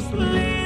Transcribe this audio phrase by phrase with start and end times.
[0.00, 0.57] sleep.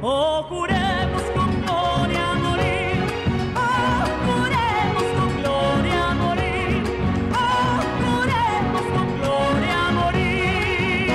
[0.00, 3.02] Oh, juremos con gloria morir.
[3.56, 6.82] Oh, juremos con gloria morir.
[7.32, 11.10] Oh, juremos con gloria morir.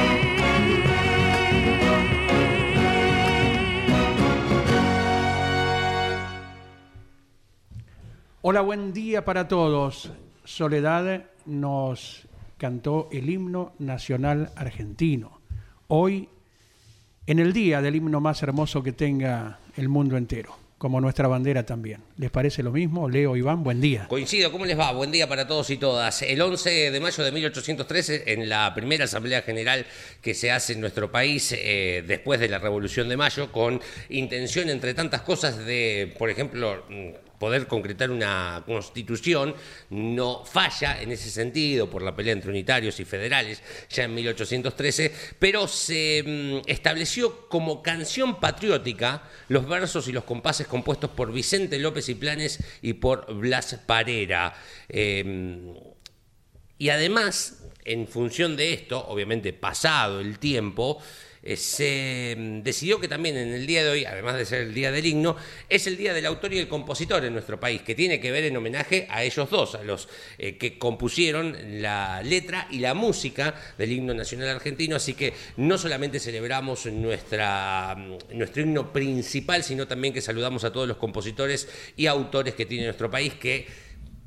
[8.42, 10.12] Hola, buen día para todos.
[10.44, 12.28] Soledad nos
[12.58, 15.40] cantó el himno nacional argentino.
[15.88, 16.28] Hoy,
[17.26, 21.66] en el día del himno más hermoso que tenga el mundo entero, como nuestra bandera
[21.66, 22.02] también.
[22.18, 23.10] ¿Les parece lo mismo?
[23.10, 24.08] Leo, Iván, buen día.
[24.10, 24.92] Coincido, ¿cómo les va?
[24.92, 26.22] Buen día para todos y todas.
[26.22, 29.86] El 11 de mayo de 1813, en la primera Asamblea General
[30.22, 33.80] que se hace en nuestro país eh, después de la Revolución de Mayo, con
[34.10, 39.54] intención, entre tantas cosas, de, por ejemplo, mm, poder concretar una constitución,
[39.90, 45.14] no falla en ese sentido por la pelea entre unitarios y federales ya en 1813,
[45.40, 51.78] pero se mm, estableció como canción patriótica los versos y los compases compuestos por Vicente
[51.80, 54.54] López y Planes y por Blas Parera.
[54.88, 55.74] Eh,
[56.78, 61.02] y además, en función de esto, obviamente pasado el tiempo,
[61.44, 64.74] eh, se mm, decidió que también en el día de hoy, además de ser el
[64.74, 65.36] día del himno,
[65.68, 68.46] es el día del autor y el compositor en nuestro país, que tiene que ver
[68.46, 70.08] en homenaje a ellos dos, a los
[70.38, 74.96] eh, que compusieron la letra y la música del himno nacional argentino.
[74.96, 80.72] Así que no solamente celebramos nuestra, mm, nuestro himno principal, sino también que saludamos a
[80.72, 81.68] todos los compositores
[81.98, 83.68] y autores que tiene nuestro país, que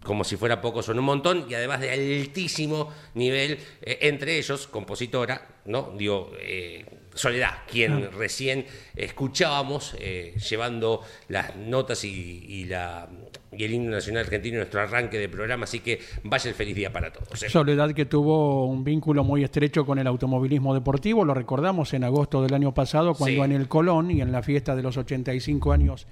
[0.06, 4.68] como si fuera poco, son un montón y además de altísimo nivel, eh, entre ellos,
[4.68, 5.92] compositora, ¿no?
[5.98, 6.84] Digo, eh,
[7.16, 13.08] Soledad, quien recién escuchábamos eh, llevando las notas y, y la,
[13.52, 16.76] y el himno nacional argentino en nuestro arranque de programa, así que vaya el feliz
[16.76, 17.42] día para todos.
[17.42, 17.48] ¿eh?
[17.48, 22.42] Soledad que tuvo un vínculo muy estrecho con el automovilismo deportivo, lo recordamos en agosto
[22.42, 23.50] del año pasado, cuando Sí.
[23.50, 26.06] en el Colón y en la fiesta de los 85 años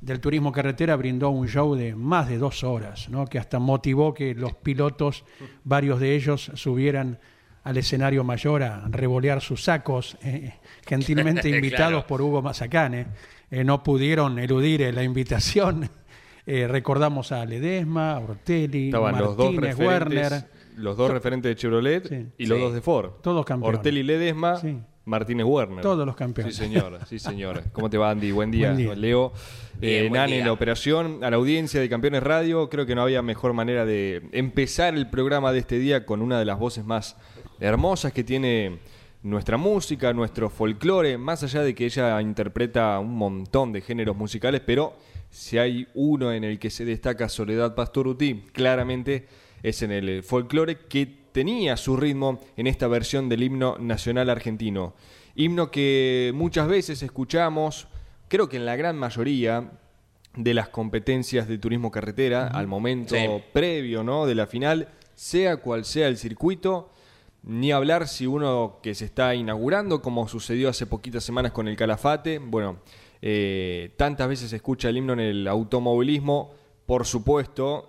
[0.00, 3.24] del turismo carretera brindó un show de más de dos horas, ¿no?
[3.26, 5.24] que hasta motivó que los pilotos,
[5.62, 7.20] varios de ellos, subieran
[7.64, 10.54] al escenario mayor a revolear sus sacos, eh,
[10.86, 11.56] gentilmente Claro.
[11.56, 13.06] invitados por Hugo Mazacane.
[13.50, 15.88] Eh, no pudieron eludir eh, la invitación.
[16.44, 20.44] Eh, recordamos a Ledesma, a Ortelli, Estaban los dos Martínez, Werner.
[20.76, 22.26] los dos referentes de Chevrolet Sí.
[22.36, 22.64] y los Sí.
[22.64, 23.10] dos de Ford.
[23.22, 23.78] Todos campeones.
[23.78, 24.76] Ortelli Ledesma, Sí.
[25.04, 25.82] Martínez Werner.
[25.82, 26.56] Todos los campeones.
[26.56, 27.62] Sí, señora, sí, señora.
[27.72, 28.32] ¿Cómo te va, Andy?
[28.32, 28.72] Buen día.
[28.72, 28.94] Buen día.
[28.96, 29.32] Leo,
[29.78, 30.46] Bien, eh, buen Nani día.
[30.46, 32.68] la operación, a la audiencia de Campeones Radio.
[32.68, 36.40] Creo que no había mejor manera de empezar el programa de este día con una
[36.40, 37.16] de las voces más
[37.62, 38.78] hermosas que tiene
[39.22, 44.60] nuestra música, nuestro folclore, más allá de que ella interpreta un montón de géneros musicales,
[44.66, 44.96] pero
[45.30, 49.26] si hay uno en el que se destaca Soledad Pastoruti, claramente
[49.62, 54.94] es en el folclore que tenía su ritmo en esta versión del himno nacional argentino.
[55.36, 57.86] Himno que muchas veces escuchamos,
[58.28, 59.70] creo que en la gran mayoría
[60.36, 63.26] de las competencias de turismo carretera, al momento Sí.
[63.52, 64.26] previo ¿no?
[64.26, 66.90] de la final, sea cual sea el circuito,
[67.42, 71.76] ni hablar si uno que se está inaugurando, como sucedió hace poquitas semanas con el
[71.76, 72.78] Calafate, bueno,
[73.20, 76.52] eh, tantas veces se escucha el himno en el automovilismo,
[76.86, 77.88] por supuesto,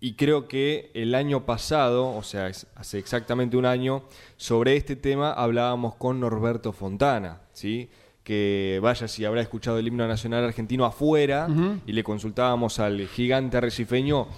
[0.00, 4.04] y creo que el año pasado, o sea, hace exactamente un año,
[4.36, 7.90] sobre este tema hablábamos con Norberto Fontana, ¿sí?
[8.28, 11.48] que vaya si habrá escuchado el himno nacional argentino afuera
[11.86, 14.28] y le consultábamos al gigante arrecifeño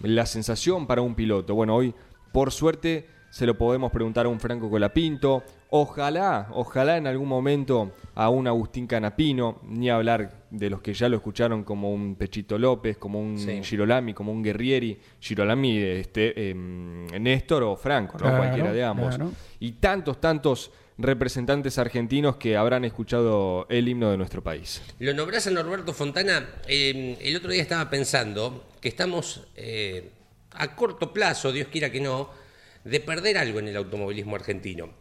[0.00, 1.56] la sensación para un piloto.
[1.56, 1.92] Bueno, hoy,
[2.30, 5.42] por suerte, se lo podemos preguntar a un Franco Colapinto.
[5.70, 11.08] Ojalá, ojalá en algún momento a un Agustín Canapino, ni hablar de los que ya
[11.08, 13.62] lo escucharon como un Pechito López, como un Sí.
[13.64, 14.98] Girolami, como un Guerrieri.
[15.18, 18.24] Girolami, este, em, Néstor o Franco, ¿no?
[18.24, 19.16] Claro, cualquiera de ambos.
[19.16, 19.32] claro.
[19.60, 24.82] Y tantos, tantos representantes argentinos que habrán escuchado el himno de nuestro país.
[24.98, 26.46] Lo nombrás a Norberto Fontana.
[26.68, 30.10] eh, el otro día estaba pensando que estamos eh,
[30.50, 32.41] a corto plazo, Dios quiera que no,
[32.84, 34.94] de perder algo en el automovilismo argentino.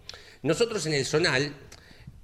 [0.44, 1.54] Nosotros en el Zonal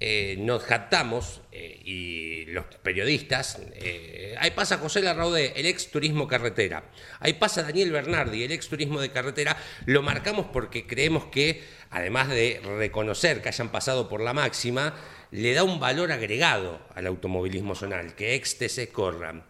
[0.00, 6.28] eh, nos jactamos, eh, y los periodistas, eh, ahí pasa José Larraudé, el ex turismo
[6.28, 6.84] carretera,
[7.18, 9.56] ahí pasa Daniel Bernardi, el ex turismo de carretera,
[9.86, 14.94] lo marcamos porque creemos que, además de reconocer que hayan pasado por la máxima,
[15.32, 19.44] le da un valor agregado al automovilismo zonal, que ex TC corran.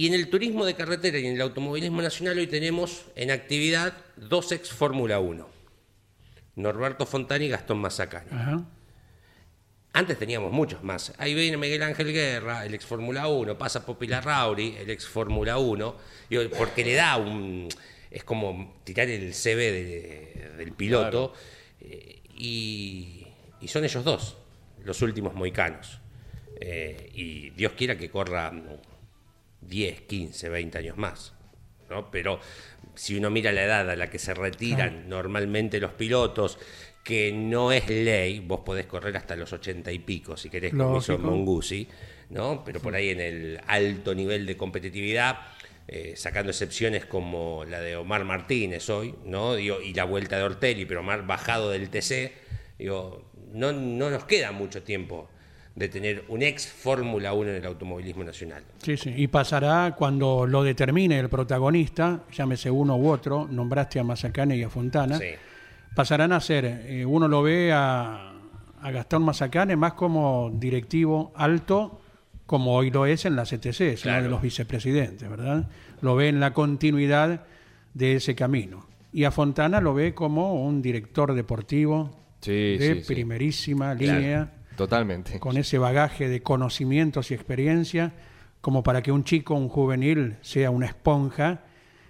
[0.00, 3.92] Y en el turismo de carretera y en el automovilismo nacional hoy tenemos en actividad
[4.16, 5.46] dos ex Fórmula 1,
[6.56, 8.30] Norberto Fontana y Gastón Mazacane.
[8.32, 8.64] Ajá.
[9.92, 11.12] Antes teníamos muchos más.
[11.18, 15.58] Ahí viene Miguel Ángel Guerra, el ex Fórmula 1, pasa Popila Rauri, el ex Fórmula
[15.58, 15.96] 1,
[16.30, 17.68] digo, porque le da un...
[18.10, 21.34] Es como tirar el CV de- del piloto
[21.82, 23.26] eh, y,
[23.60, 24.38] y son ellos dos,
[24.82, 25.98] los últimos moicanos.
[26.58, 28.50] Eh, y Dios quiera que corra
[29.62, 31.34] 10, 15, 20 años más.
[31.88, 32.10] ¿no?
[32.10, 32.40] Pero
[32.94, 36.58] si uno mira la edad a la que se retiran normalmente los pilotos,
[37.04, 40.98] que no es ley, vos podés correr hasta los 80 y pico, si querés, como
[40.98, 41.18] hizo.
[41.18, 41.88] Mongusi,
[42.30, 42.62] ¿no?
[42.64, 45.38] Pero por ahí en el alto nivel de competitividad,
[45.88, 49.54] eh, sacando excepciones como la de Omar Martínez hoy, ¿no?
[49.54, 52.32] Digo, y la vuelta de Ortelli, pero Omar bajado del TC,
[52.78, 55.28] digo, no, no nos queda mucho tiempo
[55.74, 58.62] de tener un ex Fórmula 1 en el automovilismo nacional.
[58.82, 59.12] Sí, sí.
[59.16, 64.62] Y pasará cuando lo determine el protagonista, llámese uno u otro, nombraste a Mazacane y
[64.62, 65.26] a Fontana, Sí.
[65.94, 68.32] pasarán a ser, eh, uno lo ve a,
[68.82, 72.00] a Gastón Mazacane más como directivo alto,
[72.46, 75.68] como hoy lo es en la CTC, es uno de los vicepresidentes, ¿verdad?
[76.02, 77.44] Lo ve en la continuidad
[77.94, 78.86] de ese camino.
[79.12, 82.10] Y a Fontana lo ve como un director deportivo
[82.40, 83.14] Sí, de sí, sí.
[83.14, 84.48] primerísima Claro.
[84.80, 85.38] Totalmente.
[85.38, 88.12] con ese bagaje de conocimientos y experiencia,
[88.60, 91.60] como para que un chico, un juvenil, sea una esponja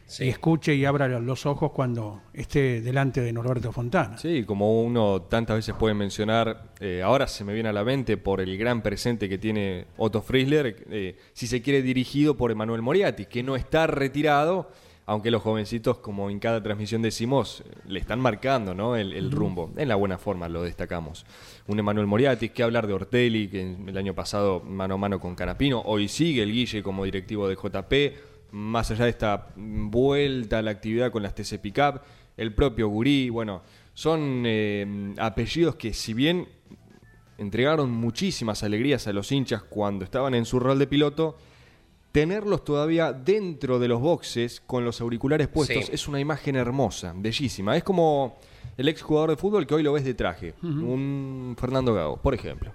[0.06, 0.24] Sí.
[0.24, 4.18] y escuche y abra los ojos cuando esté delante de Norberto Fontana.
[4.18, 8.16] Sí, como uno tantas veces puede mencionar, eh, ahora se me viene a la mente
[8.16, 12.82] por el gran presente que tiene Otto Friesler, eh, si se quiere dirigido por Emanuel
[12.82, 14.72] Moriatis, que no está retirado,
[15.10, 18.94] aunque los jovencitos, como en cada transmisión decimos, le están marcando ¿no?
[18.94, 19.72] el, el rumbo.
[19.76, 21.26] En la buena forma lo destacamos.
[21.66, 25.34] Un Emanuel Moriatis, que hablar de Ortelli, que el año pasado mano a mano con
[25.34, 30.62] Canapino, hoy sigue el Guille como directivo de JP, más allá de esta vuelta a
[30.62, 32.02] la actividad con las TC Pickup,
[32.36, 33.62] el propio Gurí, bueno,
[33.94, 36.46] son eh, apellidos que si bien
[37.36, 41.36] entregaron muchísimas alegrías a los hinchas cuando estaban en su rol de piloto,
[42.12, 45.90] tenerlos todavía dentro de los boxes con los auriculares puestos Sí.
[45.92, 47.76] es una imagen hermosa, bellísima.
[47.76, 48.38] Es como
[48.76, 52.34] el ex jugador de fútbol que hoy lo ves de traje, un Fernando Gago, por
[52.34, 52.72] ejemplo.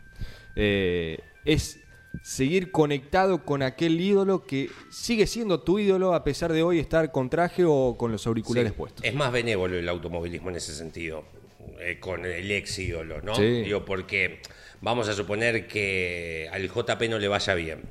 [0.56, 1.80] Eh, es
[2.24, 7.12] seguir conectado con aquel ídolo que sigue siendo tu ídolo a pesar de hoy estar
[7.12, 9.04] con traje o con los auriculares Sí, puestos.
[9.06, 11.26] Es más benévolo el automovilismo en ese sentido,
[11.82, 13.36] eh, con el ex ídolo, ¿no?
[13.36, 13.64] Sí.
[13.64, 14.40] Digo, porque
[14.80, 17.82] vamos a suponer que al JP no le vaya bien.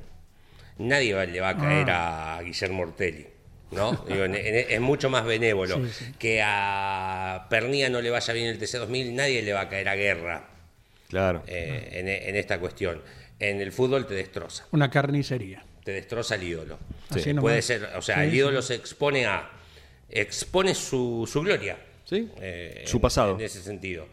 [0.77, 3.27] Nadie va- le va a caer a Guillermo Ortelli.
[3.71, 3.91] ¿no?
[4.07, 5.81] Digo, en- en- es mucho más benévolo
[6.19, 9.95] que a Pernía no le vaya bien el TC2000, nadie le va a caer a
[9.95, 10.49] guerra
[11.09, 11.43] Claro.
[11.47, 13.01] eh, en, en esta cuestión.
[13.39, 15.63] En el fútbol te destroza, Una carnicería.
[15.83, 16.79] te destroza el ídolo.
[17.09, 17.41] Así nomás.
[17.41, 18.37] Puede ser, o sea, Sí, el sí.
[18.37, 19.49] ídolo se expone a
[20.09, 21.77] expone su, su gloria.
[22.05, 23.35] Sí, eh, su en- pasado.
[23.35, 24.07] En, ese sentido.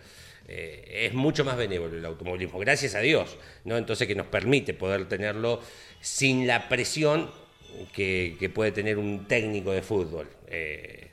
[0.49, 3.76] Eh, es mucho más benévolo el automovilismo, gracias a Dios, ¿no?
[3.78, 5.61] Entonces que nos permite poder tenerlo
[6.03, 7.31] sin la presión
[7.95, 10.29] que, que puede tener un técnico de fútbol.
[10.49, 11.09] Eh,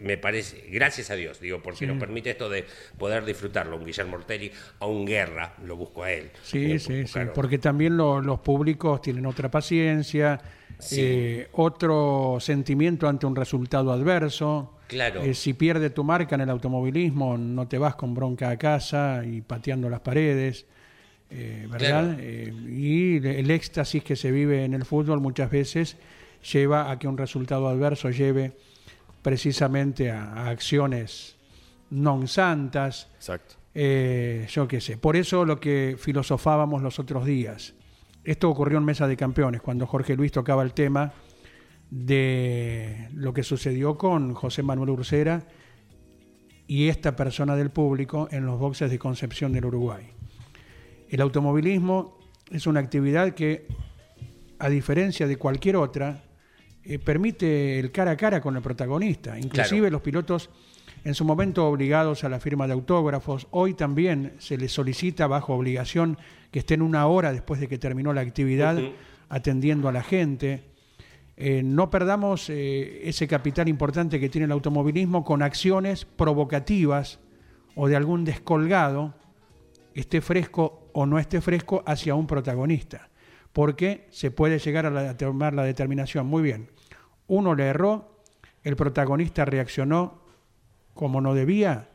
[0.00, 2.64] me parece, gracias a Dios, digo, porque nos permite esto de
[2.96, 3.76] poder disfrutarlo.
[3.76, 6.30] Un Guillermo Ortelli, a un Guerra, lo busco a él.
[6.42, 10.40] Sí, Eh, sí, sí, porque también lo- los públicos tienen otra paciencia,
[10.78, 10.96] Sí.
[11.02, 14.78] eh, otro sentimiento ante un resultado adverso.
[14.86, 15.20] Claro.
[15.20, 19.22] Eh, si pierde tu marca en el automovilismo, no te vas con bronca a casa
[19.24, 20.64] y pateando las paredes,
[21.30, 22.16] eh, ¿verdad?
[22.16, 22.16] Claro.
[22.20, 25.96] Eh, y el éxtasis que se vive en el fútbol muchas veces
[26.52, 28.56] lleva a que un resultado adverso lleve
[29.22, 31.36] precisamente a, a acciones
[31.90, 33.58] non santas, Exacto.
[33.74, 34.96] eh, yo qué sé.
[34.96, 37.74] Por eso lo que filosofábamos los otros días.
[38.22, 41.12] Esto ocurrió en Mesa de Campeones, cuando Jorge Luis tocaba el tema
[41.90, 45.42] de lo que sucedió con José Manuel Ursera
[46.68, 50.12] y esta persona del público en los boxes de Concepción del Uruguay.
[51.10, 52.18] El automovilismo
[52.50, 53.66] es una actividad que,
[54.60, 56.22] a diferencia de cualquier otra,
[56.84, 59.36] eh, permite el cara a cara con el protagonista.
[59.36, 59.92] Inclusive Claro.
[59.92, 60.50] los pilotos
[61.04, 65.54] en su momento obligados a la firma de autógrafos, hoy también se les solicita bajo
[65.54, 66.16] obligación
[66.52, 68.78] que estén una hora después de que terminó la actividad
[69.28, 70.62] atendiendo a la gente.
[71.36, 77.18] Eh, no perdamos eh, ese capital importante que tiene el automovilismo con acciones provocativas
[77.74, 79.14] o de algún descolgado,
[79.94, 83.08] esté fresco o no esté fresco, hacia un protagonista.
[83.52, 86.26] Porque se puede llegar a, la- a tomar la determinación.
[86.26, 86.70] Muy bien,
[87.26, 88.22] uno le erró,
[88.62, 90.20] el protagonista reaccionó
[90.94, 91.88] como no debía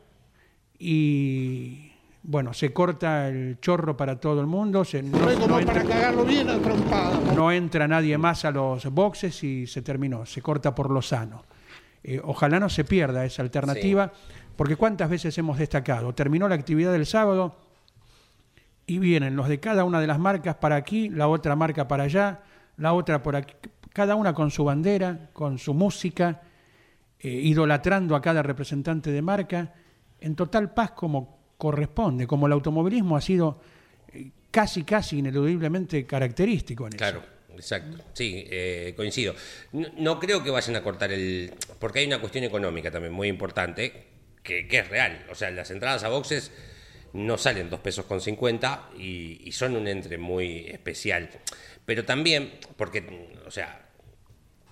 [0.78, 6.24] y bueno, se corta el chorro para todo el mundo, se, no, entra- para cagarlo
[6.24, 7.18] bien a trompada.
[7.34, 11.44] no entra nadie más a los boxes y se terminó, se corta por lo sano.
[12.02, 14.12] Eh, ojalá no se pierda esa alternativa,
[14.56, 17.54] porque cuántas veces hemos destacado, terminó la actividad del sábado
[18.86, 22.04] y vienen los de cada una de las marcas para aquí, la otra marca para
[22.04, 22.40] allá,
[22.76, 23.54] la otra por aquí,
[23.92, 26.42] cada una con su bandera, con su música,
[27.18, 29.74] eh, idolatrando a cada representante de marca,
[30.20, 33.60] en total paz como corresponde, como el automovilismo ha sido
[34.12, 36.98] eh, casi, casi ineludiblemente característico en eso.
[36.98, 37.22] Claro,
[37.54, 38.04] exacto.
[38.12, 39.34] Sí, eh, coincido.
[39.72, 41.52] No, no creo que vayan a cortar el...
[41.78, 44.04] Porque hay una cuestión económica también muy importante,
[44.42, 45.24] que, que es real.
[45.30, 46.52] O sea, las entradas a boxes
[47.16, 51.30] no salen dos pesos con 50 y, son un entre muy especial.
[51.84, 53.88] Pero también, porque, o sea,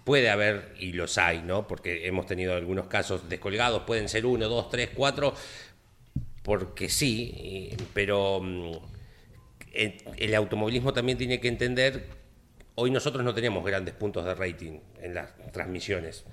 [0.04, 1.66] puede haber, y los hay, ¿no?
[1.66, 5.34] Porque hemos tenido algunos casos descolgados, pueden ser uno, dos, tres, cuatro,
[6.42, 8.72] porque sí, pero mm,
[9.72, 12.08] el, el automovilismo también tiene que entender,
[12.74, 16.24] hoy nosotros no tenemos grandes puntos de rating en las transmisiones.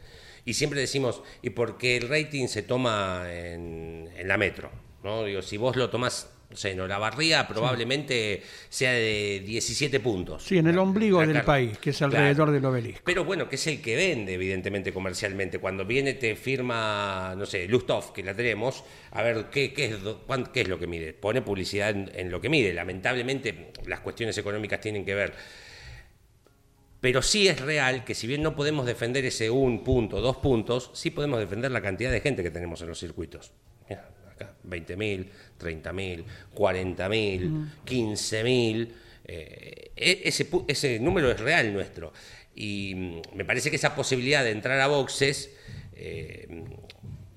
[0.43, 4.71] Y siempre decimos, ¿y por qué el rating se toma en la metro?
[5.03, 5.23] ¿No?
[5.25, 10.43] Digo, si vos lo tomás no sé, en Olavarría probablemente sea de 17 puntos.
[10.43, 12.17] Sí, en el La- ombligo la del país, que es Claro.
[12.17, 13.01] alrededor del obelisco.
[13.05, 15.59] Pero bueno, que es el que vende, evidentemente, comercialmente.
[15.59, 19.95] Cuando viene, te firma, no sé, Lustov, que la tenemos, a ver qué, qué, es,
[20.27, 21.13] cuán- qué es lo que mide.
[21.13, 22.73] Pone publicidad en, en lo que mide.
[22.73, 25.33] Lamentablemente, las cuestiones económicas tienen que ver.
[26.99, 30.91] Pero sí es real que si bien no podemos defender ese un punto, dos puntos,
[30.93, 33.53] sí podemos defender la cantidad de gente que tenemos en los circuitos.
[34.41, 35.27] Acá, 20.000,
[35.59, 36.23] 30.000,
[36.55, 38.89] 40.000, 15.000.
[39.25, 40.21] eh, e-
[40.67, 42.11] ese, número es real nuestro.
[42.55, 45.51] Y mm, me parece que esa posibilidad de entrar a boxes
[45.95, 46.47] eh,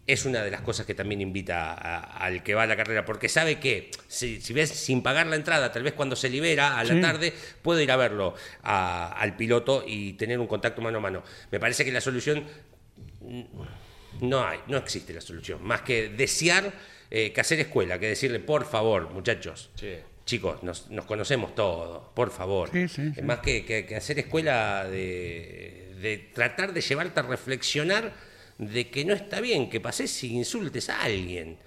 [0.07, 3.05] es una de las cosas que también invita a- al que va a la carrera,
[3.05, 6.79] porque sabe que si, si ves sin pagar la entrada, tal vez cuando se libera
[6.79, 7.01] a la Sí.
[7.01, 7.33] tarde,
[7.63, 11.23] puedo ir a verlo a- al piloto y tener un contacto mano a mano.
[11.51, 12.45] Me parece que la solución
[13.21, 13.43] mm,
[14.23, 16.73] no hay, no existe la solución, más que desear
[17.11, 19.71] eh, que hacer escuela, que decirle, por favor, muchachos.
[20.27, 22.71] Chicos, nos, nos conocemos todos, por favor.
[22.73, 23.21] Sí, sí, sí.
[23.21, 28.13] Es más que, que- que hacer escuela de, de tratar de llevarte a reflexionar
[28.57, 31.59] de que no está bien que pases y insultes a alguien.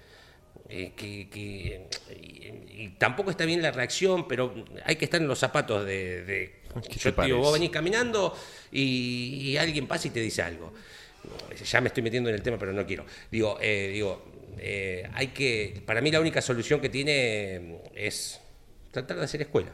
[0.70, 1.86] Eh, que, que-
[2.20, 4.52] y, y tampoco está bien la reacción, pero
[4.84, 6.24] hay que estar en los zapatos de...
[6.24, 8.36] de- ¿Qué te yo te digo, vos venís caminando
[8.72, 10.72] y, y alguien pasa y te dice algo.
[11.64, 13.06] Ya me estoy metiendo en el tema, pero no quiero.
[13.30, 14.22] Digo, eh, digo
[14.60, 15.82] eh, hay que...
[15.86, 18.40] Para mí la única solución que tiene es
[18.90, 19.70] tratar de hacer escuela.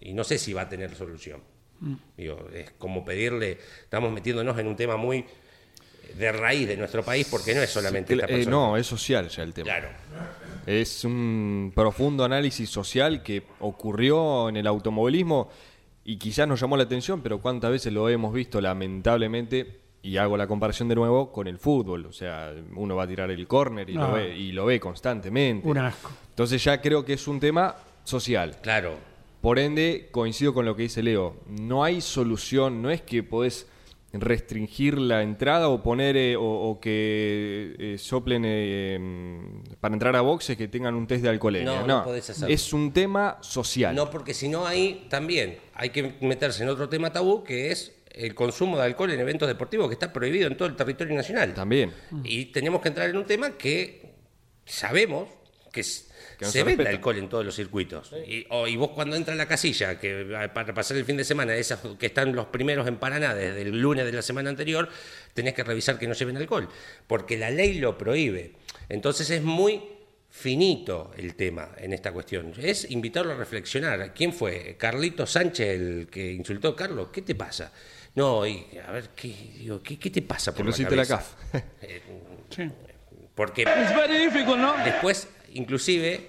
[0.00, 1.40] Y no sé si va a tener solución.
[2.16, 3.58] Digo, es como pedirle...
[3.82, 5.24] Estamos metiéndonos en un tema muy
[6.18, 8.50] de raíz de nuestro país porque no es solamente esta Eh, persona.
[8.50, 9.64] no, es social ya el tema.
[9.64, 9.88] Claro.
[10.66, 15.50] Es un profundo análisis social que ocurrió en el automovilismo
[16.04, 20.36] y quizás nos llamó la atención, pero cuántas veces lo hemos visto lamentablemente, y hago
[20.36, 22.04] la comparación de nuevo con el fútbol.
[22.04, 24.08] O sea, uno va a tirar el córner y, No.
[24.08, 25.66] lo ve, y lo ve constantemente.
[25.66, 26.10] Un asco.
[26.28, 28.58] Entonces ya creo que es un tema social.
[28.62, 28.96] Claro.
[29.40, 31.36] Por ende, coincido con lo que dice Leo.
[31.48, 33.66] No hay solución, no es que podés
[34.12, 40.14] restringir la entrada o poner eh, o, o que eh, soplen eh, mm, para entrar
[40.16, 41.80] a boxes que tengan un test de alcoholemia.
[41.80, 42.54] No, no podés hacerlo.
[42.54, 43.94] es un tema social.
[43.94, 47.92] No, porque si no ahí también hay que meterse en otro tema tabú que es
[48.14, 51.52] el consumo de alcohol en eventos deportivos que está prohibido en todo el territorio nacional.
[51.54, 51.92] También.
[52.24, 54.14] Y tenemos que entrar en un tema que
[54.64, 55.28] sabemos
[55.72, 56.04] que, s-
[56.38, 58.12] Que no se se vende alcohol en todos los circuitos.
[58.26, 61.16] Y, o- y vos cuando entras a la casilla, que va- para pasar el fin
[61.16, 64.50] de semana, esas que están los primeros en Paraná desde el lunes de la semana
[64.50, 64.88] anterior,
[65.34, 66.68] tenés que revisar que no lleven alcohol,
[67.06, 68.52] porque la ley lo prohíbe.
[68.88, 69.82] Entonces es muy
[70.30, 72.52] finito el tema en esta cuestión.
[72.58, 74.12] Es invitarlo a reflexionar.
[74.14, 74.76] ¿Quién fue?
[74.78, 77.08] ¿Carlito Sánchez el que insultó a Carlos?
[77.12, 77.72] ¿Qué te pasa?
[78.14, 80.96] No, y a ver, ¿qué, digo, ¿qué, qué te pasa Que por no la hiciste
[80.96, 81.36] la cabeza?
[81.52, 81.64] CAF.
[81.82, 82.02] Eh,
[82.50, 82.70] Sí.
[83.34, 83.64] porque
[84.84, 86.28] después, inclusive,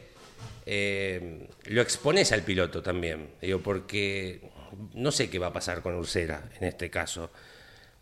[0.65, 3.29] eh, lo expones al piloto también.
[3.41, 4.41] Digo, porque
[4.95, 7.31] no sé qué va a pasar con Ursera en este caso,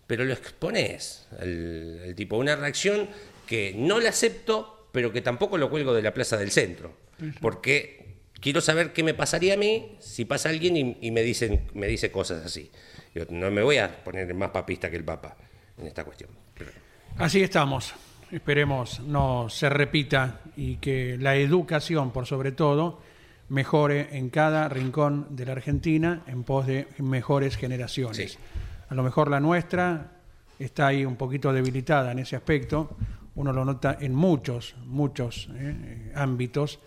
[0.08, 2.38] pero lo expones al, al tipo.
[2.38, 3.10] Una reacción
[3.46, 6.96] que no la acepto, pero que tampoco lo cuelgo de la plaza del centro.
[7.42, 8.03] Porque
[8.44, 11.88] quiero saber qué me pasaría a mí si pasa alguien y, y me, dicen, me
[11.88, 12.70] dice cosas así.
[13.16, 15.38] Digo, no me voy a poner más papista que el Papa
[15.78, 16.30] en esta cuestión.
[16.58, 16.72] Pero-
[17.18, 17.94] Así estamos.
[18.32, 23.00] Esperemos no se repita y que la educación, por sobre todo,
[23.50, 28.34] mejore en cada rincón de la Argentina en pos de mejores generaciones.
[28.34, 28.38] Sí.
[28.90, 30.12] A lo mejor la nuestra
[30.60, 32.98] está ahí un poquito debilitada en ese aspecto.
[33.36, 36.80] Uno lo nota en muchos, muchos eh, ámbitos.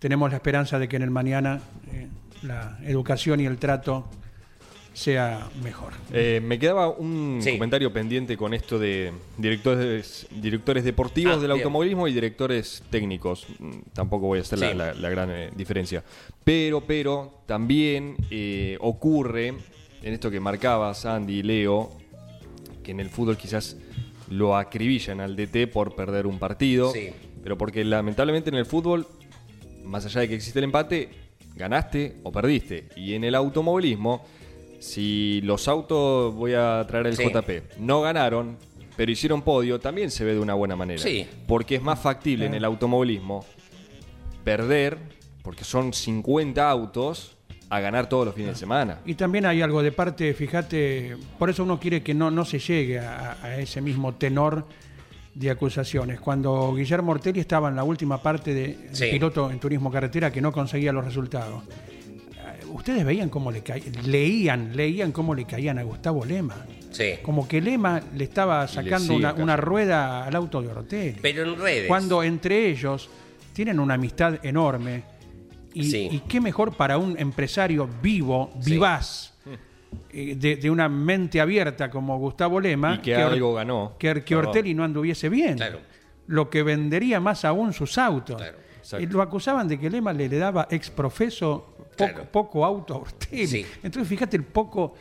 [0.00, 1.60] Tenemos la esperanza de que en el mañana
[1.92, 2.08] eh,
[2.42, 4.06] la educación y el trato
[4.92, 5.92] sea mejor.
[6.12, 7.52] Eh, me quedaba un Sí.
[7.52, 11.60] comentario pendiente con esto de directores, directores deportivos Ah, del bien.
[11.60, 13.46] automovilismo y directores técnicos.
[13.60, 14.76] Mm, Tampoco voy a hacer la, Sí.
[14.76, 16.02] la- la gran eh, diferencia.
[16.42, 19.48] Pero, pero, también eh, ocurre,
[20.02, 21.90] en esto que marcaba Sandy y Leo,
[22.82, 23.76] que en el fútbol quizás
[24.30, 26.90] lo acribillan al DT por perder un partido.
[26.92, 27.10] Sí.
[27.42, 29.06] Pero porque lamentablemente en el fútbol,
[29.90, 31.08] más allá de que existe el empate,
[31.56, 32.88] ganaste o perdiste.
[32.96, 34.24] Y en el automovilismo,
[34.78, 37.24] si los autos, voy a traer el Sí.
[37.24, 38.56] JP, no ganaron,
[38.96, 41.02] pero hicieron podio, también se ve de una buena manera.
[41.02, 41.26] Sí.
[41.46, 43.44] Porque es más factible en el automovilismo
[44.44, 44.98] perder,
[45.42, 47.36] porque son 50 autos,
[47.68, 48.98] a ganar todos los fines de semana.
[49.06, 52.58] Y también hay algo de parte, fíjate, por eso uno quiere que no, no se
[52.58, 54.66] llegue a, a ese mismo tenor
[55.34, 56.20] de acusaciones.
[56.20, 59.06] Cuando Guillermo Ortelli estaba en la última parte de Sí.
[59.12, 61.62] piloto en turismo carretera que no conseguía los resultados,
[62.72, 66.66] ustedes veían cómo le caían, leían, leían cómo le caían a Gustavo Lema.
[66.90, 67.14] Sí.
[67.22, 71.16] Como que Lema le estaba sacando una, rueda al auto de Ortelli.
[71.22, 71.86] Pero en redes.
[71.88, 73.08] Cuando entre ellos
[73.52, 75.02] tienen una amistad enorme
[75.72, 76.08] Y, Sí.
[76.10, 79.29] y qué mejor para un empresario vivo, vivaz,
[80.12, 83.92] de, de una mente abierta como Gustavo Lema, Y que algo ganó.
[83.98, 84.36] que, que.
[84.36, 85.56] Ortelli no anduviese bien.
[85.56, 85.80] Claro.
[86.26, 88.36] Lo que vendería más aún sus autos.
[88.36, 88.58] Claro.
[88.98, 92.24] Eh, lo acusaban de que Lema le, le daba ex profeso poco, Claro.
[92.32, 93.46] poco auto a Ortelli.
[93.46, 93.66] Sí.
[93.82, 94.94] Entonces, fíjate el poco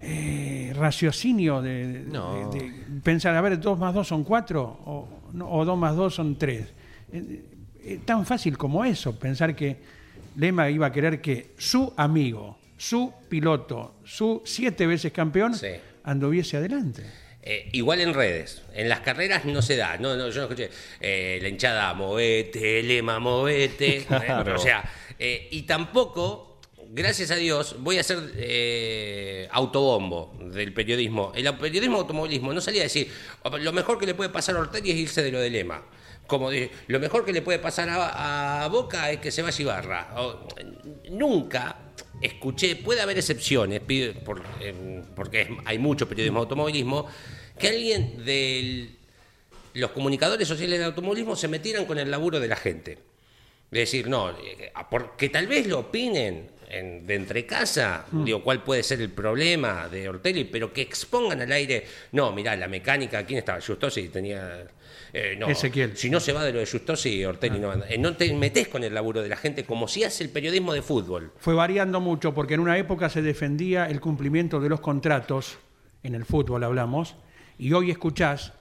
[0.00, 2.50] eh, raciocinio de, No.
[2.50, 5.94] de- de pensar, a ver, dos más dos son cuatro o, no, o dos más
[5.94, 6.66] dos son tres.
[7.12, 7.44] Eh,
[7.84, 9.76] eh, tan fácil como eso, pensar que
[10.36, 15.68] Lema iba a querer que su amigo, su piloto, su siete veces campeón, Sí.
[16.02, 17.04] anduviese adelante.
[17.40, 19.98] Eh, igual en redes, en las carreras no se da.
[19.98, 20.68] No, no, yo no escuché
[21.00, 24.04] eh, la hinchada movete, lema movete.
[24.08, 24.56] Claro.
[24.56, 24.82] o sea,
[25.16, 31.30] eh, y tampoco, gracias a Dios, voy a ser eh, autobombo del periodismo.
[31.36, 33.08] El periodismo automovilismo no salía a decir
[33.60, 35.84] lo mejor que le puede pasar a Ortelli es irse de lo de lema.
[36.26, 39.62] Como de, lo mejor que le puede pasar a, a Boca es que se vaya
[39.62, 40.14] Ibarra.
[40.16, 40.48] O,
[41.10, 41.81] nunca
[42.22, 43.80] escuché, puede haber excepciones,
[44.24, 44.42] por-
[45.14, 47.06] porque es- hay mucho periodismo de automovilismo,
[47.58, 48.90] que alguien de
[49.74, 52.98] los comunicadores sociales del automovilismo se metieran con el laburo de la gente.
[53.70, 58.62] De decir, no, eh, porque tal vez lo opinen en- de entre casa, digo, cuál
[58.62, 63.24] puede ser el problema de Ortelli, pero que expongan al aire, no, mirá, la mecánica,
[63.26, 63.60] ¿quién estaba?
[63.60, 64.66] Justosi tenía...
[65.12, 65.96] eh, no, Ezequiel.
[65.96, 67.86] Si no se va de lo de Justosi, Ortelli no anda.
[67.88, 70.72] Eh, No te metes con el laburo de la gente como si hace el periodismo
[70.72, 71.32] de fútbol.
[71.38, 75.58] Fue variando mucho porque en una época se defendía el cumplimiento de los contratos,
[76.02, 77.14] en el fútbol hablamos,
[77.58, 78.52] y hoy escuchás,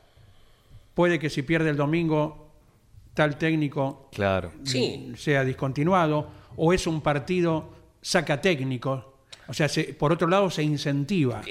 [0.94, 2.52] puede que si pierde el domingo
[3.14, 4.52] tal técnico Claro.
[4.64, 5.14] Sí.
[5.18, 7.70] sea discontinuado, o es un partido
[8.02, 9.11] saca técnico.
[9.52, 11.42] O sea, se- por otro lado se incentiva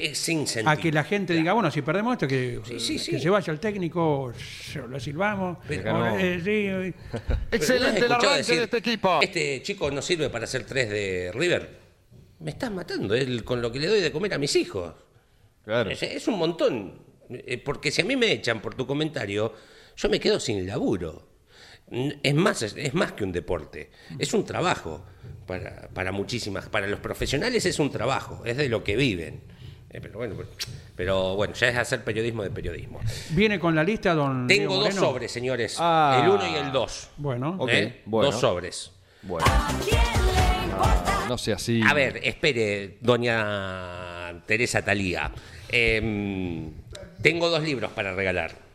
[0.65, 3.11] a que la gente diga, bueno, si perdemos esto, que, Sí, sí, sí.
[3.11, 4.33] que se vaya el técnico,
[4.89, 5.59] lo silbamos.
[5.69, 6.19] Pero o, no.
[6.19, 9.19] eh, sí, eh, Pero ¿no has Excelente el arranque decir, de este equipo.
[9.21, 11.79] Este chico no sirve para hacer tres de River.
[12.39, 14.95] Me estás matando él con lo que le doy de comer a mis hijos.
[15.67, 15.91] Claro.
[15.91, 17.03] Es, es un montón.
[17.29, 19.53] Eh, Porque si a mí me echan por tu comentario,
[19.95, 21.29] yo me quedo sin laburo.
[22.23, 23.91] Es más, es, es más que un deporte.
[24.19, 25.05] Es un trabajo.
[25.51, 29.41] Para, para muchísimas, para los profesionales es un trabajo, es de lo que viven.
[29.91, 30.49] Eh, pero, bueno, pero,
[30.95, 33.01] pero bueno, ya es hacer periodismo de periodismo.
[33.31, 35.75] Viene con la lista don Tengo Diego dos sobres, señores.
[35.81, 36.21] Ah.
[36.23, 37.11] El uno y el dos.
[37.17, 38.01] Bueno, ¿Eh?
[38.05, 38.31] bueno.
[38.31, 38.93] Dos sobres.
[39.23, 41.27] Bueno, ¿A quién le importa?
[41.29, 41.81] no sea así.
[41.85, 45.33] A ver, espere, doña Teresa Talía.
[45.69, 46.71] Em,
[47.23, 48.70] tengo dos libros para regalar.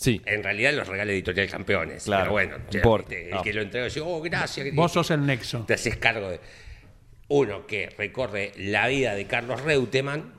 [0.00, 0.22] Sí.
[0.24, 2.04] En realidad los regala Editorial Campeones.
[2.04, 3.14] Claro, Pero bueno, importa.
[3.14, 4.74] el que lo entrega dice, oh, gracias.
[4.74, 5.64] vos sos el nexo.
[5.66, 6.40] Te haces cargo de.
[7.28, 10.32] Uno que recorre la vida de Carlos Reutemann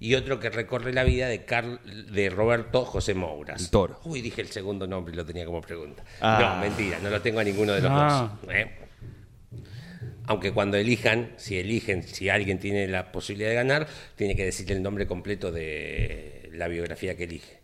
[0.00, 1.80] y otro que recorre la vida de, Carl-
[2.12, 3.62] de Roberto José Mouras.
[3.62, 4.00] El toro.
[4.04, 6.04] Uy, dije el segundo nombre y lo tenía como pregunta.
[6.20, 6.56] Ah.
[6.56, 8.36] No, mentira, no lo tengo a ninguno de los Ah.
[8.42, 8.52] dos.
[8.54, 8.66] ¿eh?
[10.26, 14.74] Aunque cuando elijan, si eligen, si alguien tiene la posibilidad de ganar, tiene que decirle
[14.74, 17.59] el nombre completo de la biografía que elige.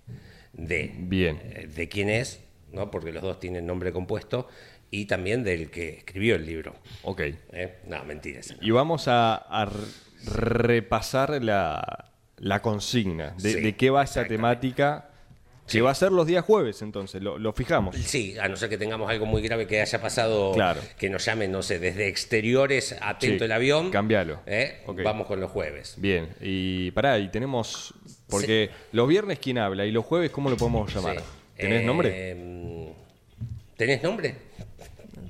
[0.56, 1.38] De, Bien.
[1.44, 2.40] eh, de quién es,
[2.72, 2.90] ¿no?
[2.90, 4.48] porque los dos tienen nombre compuesto,
[4.90, 6.74] y también del que escribió el libro.
[7.02, 7.20] Ok.
[7.52, 7.78] ¿eh?
[7.86, 8.54] No, mentiras.
[8.60, 9.70] Y vamos a,
[10.24, 13.34] repasar la, la consigna.
[13.38, 15.15] De, Sí, de qué va esta exactamente.
[15.66, 15.72] Temática.
[15.72, 17.96] Que va a ser los días jueves, entonces, lo, lo fijamos.
[17.96, 20.80] Sí, a no ser que tengamos algo muy grave que haya pasado, Claro.
[20.98, 23.90] que nos llamen, no sé, desde exteriores, atento Sí, el avión.
[23.90, 24.40] cambialo.
[24.46, 24.82] ¿eh?
[25.04, 25.94] Vamos con los jueves.
[25.98, 27.94] Bien, y pará, y tenemos.
[28.28, 29.86] Porque los viernes, ¿quién habla?
[29.86, 31.18] Y los jueves, ¿cómo lo podemos llamar?
[31.18, 31.22] Sí.
[31.56, 32.94] ¿Tenés Eh, nombre?
[33.76, 34.34] ¿Tenés nombre?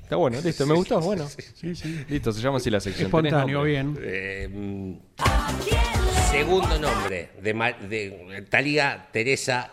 [0.03, 1.27] Está bueno, listo, me gustó, bueno.
[1.55, 2.05] Sí, sí.
[2.09, 3.11] Listo, se llama así la sección.
[3.11, 3.97] ¿Tenés Espontáneo, bien.
[4.01, 7.53] Eh, ¿A quién le segundo nombre de,
[7.89, 9.69] de Talía Teresa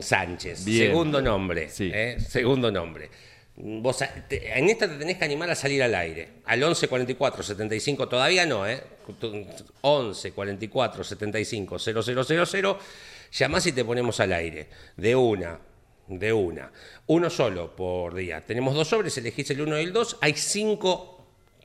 [0.00, 0.64] Sánchez.
[0.64, 0.88] Bien.
[0.88, 1.68] Segundo nombre.
[1.70, 1.90] Sí.
[1.92, 2.18] ¿eh?
[2.20, 3.08] Segundo nombre.
[3.56, 6.28] Vos, te- en esta te tenés que animar a salir al aire.
[6.46, 8.82] Al 11 44 75, todavía no, ¿eh?
[9.82, 12.76] 11 44 75 0000.
[13.32, 14.68] Llamás y te ponemos al aire.
[14.96, 15.58] De una.
[16.08, 16.70] De una.
[17.06, 18.40] Uno solo por día.
[18.42, 20.16] Tenemos dos sobres, elegís el uno y el dos.
[20.20, 21.21] Hay cinco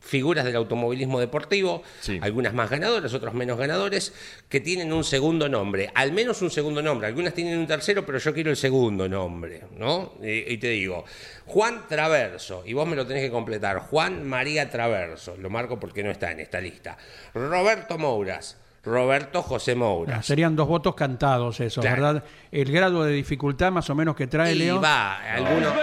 [0.08, 2.18] figuras del automovilismo deportivo, Sí.
[2.22, 4.14] algunas más ganadoras, otros menos ganadores,
[4.50, 8.18] que tienen un segundo nombre, al menos un segundo nombre, algunas tienen un tercero, pero
[8.18, 10.14] yo quiero el segundo nombre, ¿no?
[10.24, 11.04] Y, y te digo,
[11.46, 16.04] Juan Traverso, y vos me lo tenés que completar, Juan María Traverso, lo marco porque
[16.04, 16.98] no está en esta lista,
[17.34, 20.26] Roberto Mouras, Roberto José Ah, Mouras.
[20.26, 22.02] serían dos votos cantados eso, Claro.
[22.04, 22.24] ¿verdad?
[22.52, 24.82] El grado de dificultad más o menos que trae Y Leo.
[24.82, 25.74] va, algunos,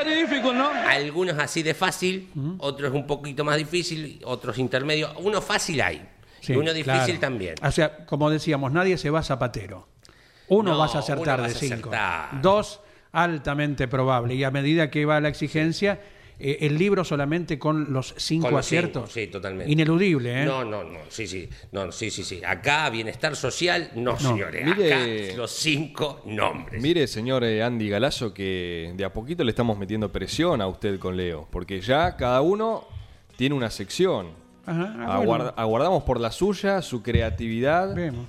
[0.89, 6.07] algunos así de fácil, otros un poquito más difícil, otros intermedios, uno fácil hay,
[6.41, 7.21] Sí, y uno difícil claro.
[7.21, 7.55] también.
[7.63, 9.89] O sea, como decíamos, nadie se va zapatero.
[10.49, 11.89] Uno No, vas a acertar uno de a cinco.
[11.91, 12.43] acertar.
[12.43, 12.81] Dos,
[13.13, 14.35] altamente probable.
[14.35, 16.01] Y a medida que va la exigencia,
[16.39, 19.13] eh, el libro solamente con los cinco Con los cinco, aciertos.
[19.13, 19.71] sí, totalmente.
[19.73, 20.45] Ineludible, ¿eh?
[20.45, 22.41] No, no, no, sí, sí, no, sí, sí, sí.
[22.45, 24.65] Acá bienestar social, no, señores.
[24.65, 24.93] Mire-
[25.33, 26.83] Acá los cinco nombres.
[26.83, 30.99] Mire, señor eh, Andy Galazo, que de a poquito le estamos metiendo presión a usted
[30.99, 32.85] con Leo, porque ya cada uno
[33.37, 34.29] tiene una sección.
[34.67, 35.53] Ajá, ah, bueno.
[35.57, 37.95] Aguardamos por la suya, su creatividad.
[37.95, 38.27] Vemos,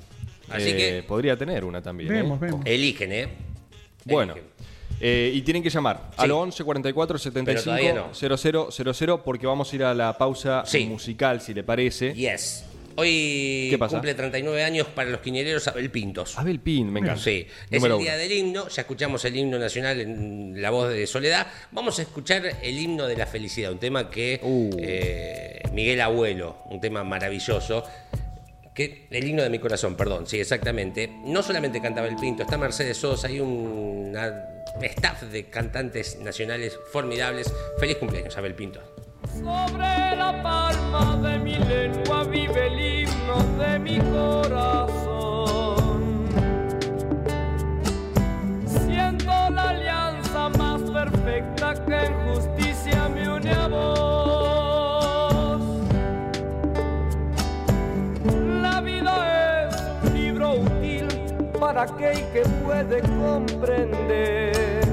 [0.50, 2.12] Así Eh, que- podría tener una también.
[2.12, 2.22] ¿eh?
[2.22, 2.62] vemos, vemos.
[2.66, 3.30] Eligen, ¿eh?
[4.06, 4.36] Bueno.
[5.02, 6.16] Eh, y tienen que llamar Sí.
[6.24, 8.14] al 11 44 75 todavía no.
[8.14, 10.86] 0000 porque vamos a ir a la pausa Sí.
[10.86, 12.14] musical, si le parece.
[12.14, 12.66] Yes.
[12.98, 16.38] Hoy cumple 39 años para los quiñeros Abel Pintos.
[16.38, 17.22] Abel Pin, me encanta.
[17.22, 18.20] Sí, es Número el día uno.
[18.22, 22.44] del himno, ya escuchamos el himno nacional en la voz de Soledad, vamos a escuchar
[22.62, 24.70] el himno de la felicidad, un tema que Uh.
[24.80, 27.84] eh, Miguel Abuelo, un tema maravilloso,
[28.74, 32.58] que el himno de mi corazón, perdón, sí, exactamente, no solamente cantaba el Pinto, está
[32.58, 34.16] Mercedes Sosa, hay un
[34.84, 38.82] staff de cantantes nacionales formidables, feliz cumpleaños Abel Pinto.
[39.34, 45.75] Sobre la palma de mi lengua vive el himno de mi corazón.
[61.86, 64.85] Aquel que puede comprender.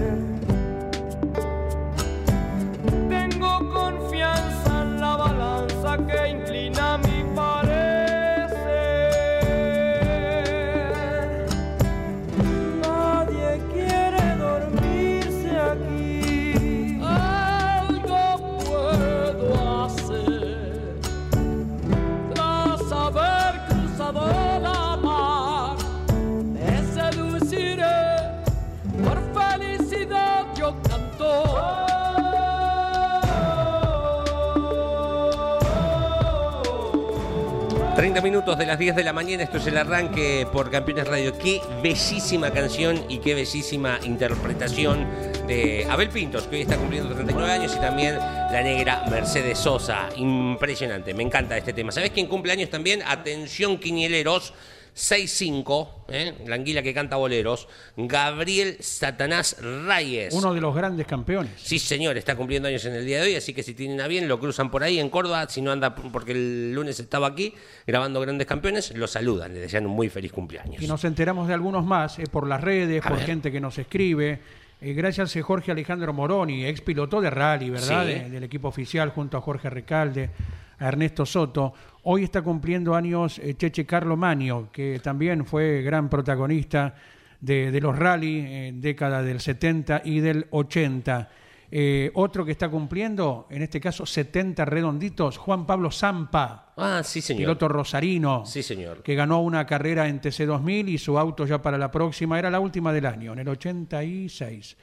[38.13, 41.33] 30 minutos de las 10 de la mañana, esto es el arranque por Campeones Radio.
[41.39, 45.07] Qué bellísima canción y qué bellísima interpretación
[45.47, 50.11] de Abel Pintos, que hoy está cumpliendo 39 años, y también la negra Mercedes Sosa.
[50.17, 51.91] Impresionante, me encanta este tema.
[51.91, 53.03] ¿Sabés quién cumple años también?
[53.07, 54.53] Atención, quinieleros.
[54.95, 56.35] 6-5, ¿eh?
[56.47, 60.35] la anguila que canta boleros, Gabriel Satanás Reyes.
[60.35, 61.53] Uno de los grandes campeones.
[61.57, 64.07] Sí, señor, está cumpliendo años en el día de hoy, así que si tienen a
[64.07, 67.55] bien, lo cruzan por ahí en Córdoba, si no anda porque el lunes estaba aquí
[67.87, 70.83] grabando grandes campeones, lo saludan, le desean un muy feliz cumpleaños.
[70.83, 73.27] Y nos enteramos de algunos más eh, por las redes, A por ver.
[73.27, 74.41] gente que nos escribe.
[74.81, 78.03] Eh, gracias a Jorge Alejandro Moroni, ex piloto de rally, ¿verdad?
[78.07, 78.13] Sí.
[78.15, 80.31] De- del equipo oficial, junto a Jorge Recalde,
[80.79, 81.73] a Ernesto Soto.
[82.05, 86.95] Hoy está cumpliendo años eh, Cheche Carlo Magno, que también fue gran protagonista
[87.41, 91.29] de, de los rally, en década del 70 y del 80.
[91.75, 97.21] Eh, otro que está cumpliendo, en este caso 70 redonditos, Juan Pablo Zampa, Ah, sí,
[97.23, 97.39] señor.
[97.41, 99.03] piloto rosarino Sí, señor.
[99.03, 102.61] que ganó una carrera en TC2000 y su auto ya para la próxima era la
[102.61, 104.77] última del año, en el 86.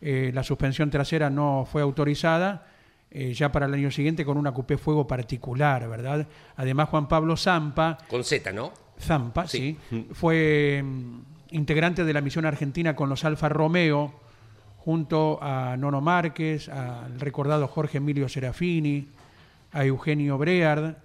[0.00, 2.66] Eh, la suspensión trasera no fue autorizada,
[3.18, 6.26] eh, ya para el año siguiente con una coupé fuego particular, ¿verdad?
[6.56, 8.72] Además, Juan Pablo Zampa, Con Z, ¿no?
[9.00, 9.78] Zampa, Sí.
[9.88, 11.20] sí, fue mm,
[11.52, 14.12] integrante de la misión argentina con los Alfa Romeo,
[14.78, 19.08] junto a Nono Márquez, al recordado Jorge Emilio Serafini,
[19.72, 20.96] a Eugenio Breard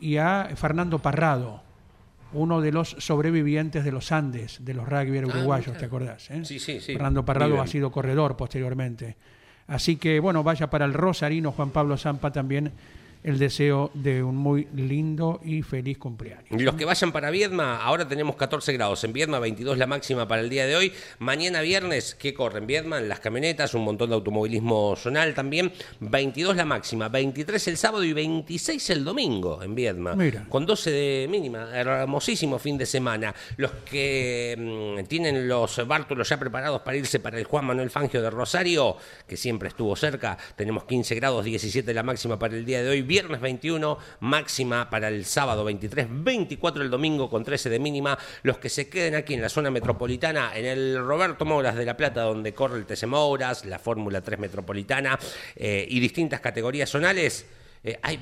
[0.00, 1.62] y a Fernando Parrado,
[2.32, 5.78] uno de los sobrevivientes de los Andes, de los rugby uruguayos, mira.
[5.78, 6.30] ¿te acordás?
[6.30, 6.44] eh?
[6.44, 6.92] Sí, sí, sí.
[6.94, 9.16] Fernando Parrado ha sido corredor posteriormente.
[9.68, 12.72] Así que, bueno, vaya para el Rosarino Juan Pablo Zampa también
[13.24, 16.46] el deseo de un muy lindo y feliz cumpleaños.
[16.50, 19.02] Los que vayan para Viedma, ahora tenemos 14 grados.
[19.04, 20.92] En Viedma, 22 la máxima para el día de hoy.
[21.18, 23.00] Mañana viernes, ¿qué corre en Viedma?
[23.00, 25.72] Las camionetas, un montón de automovilismo zonal también.
[26.00, 30.14] 22 la máxima, 23 el sábado y 26 el domingo en Viedma.
[30.14, 30.46] Mira.
[30.48, 31.70] Con 12 de mínima.
[31.76, 33.34] Hermosísimo fin de semana.
[33.56, 38.22] Los que mm, tienen los bártulos ya preparados para irse para el Juan Manuel Fangio
[38.22, 42.82] de Rosario, que siempre estuvo cerca, tenemos 15 grados, 17 la máxima para el día
[42.82, 43.02] de hoy.
[43.08, 48.18] Viernes 21, máxima para el sábado 23, 24 el domingo con 13 de mínima.
[48.42, 51.96] Los que se queden aquí en la zona metropolitana, en el Roberto Mouras de La
[51.96, 55.18] Plata, donde corre el TC Mouras, la Fórmula 3 metropolitana
[55.56, 57.46] eh, y distintas categorías zonales.
[57.82, 58.20] eh, hay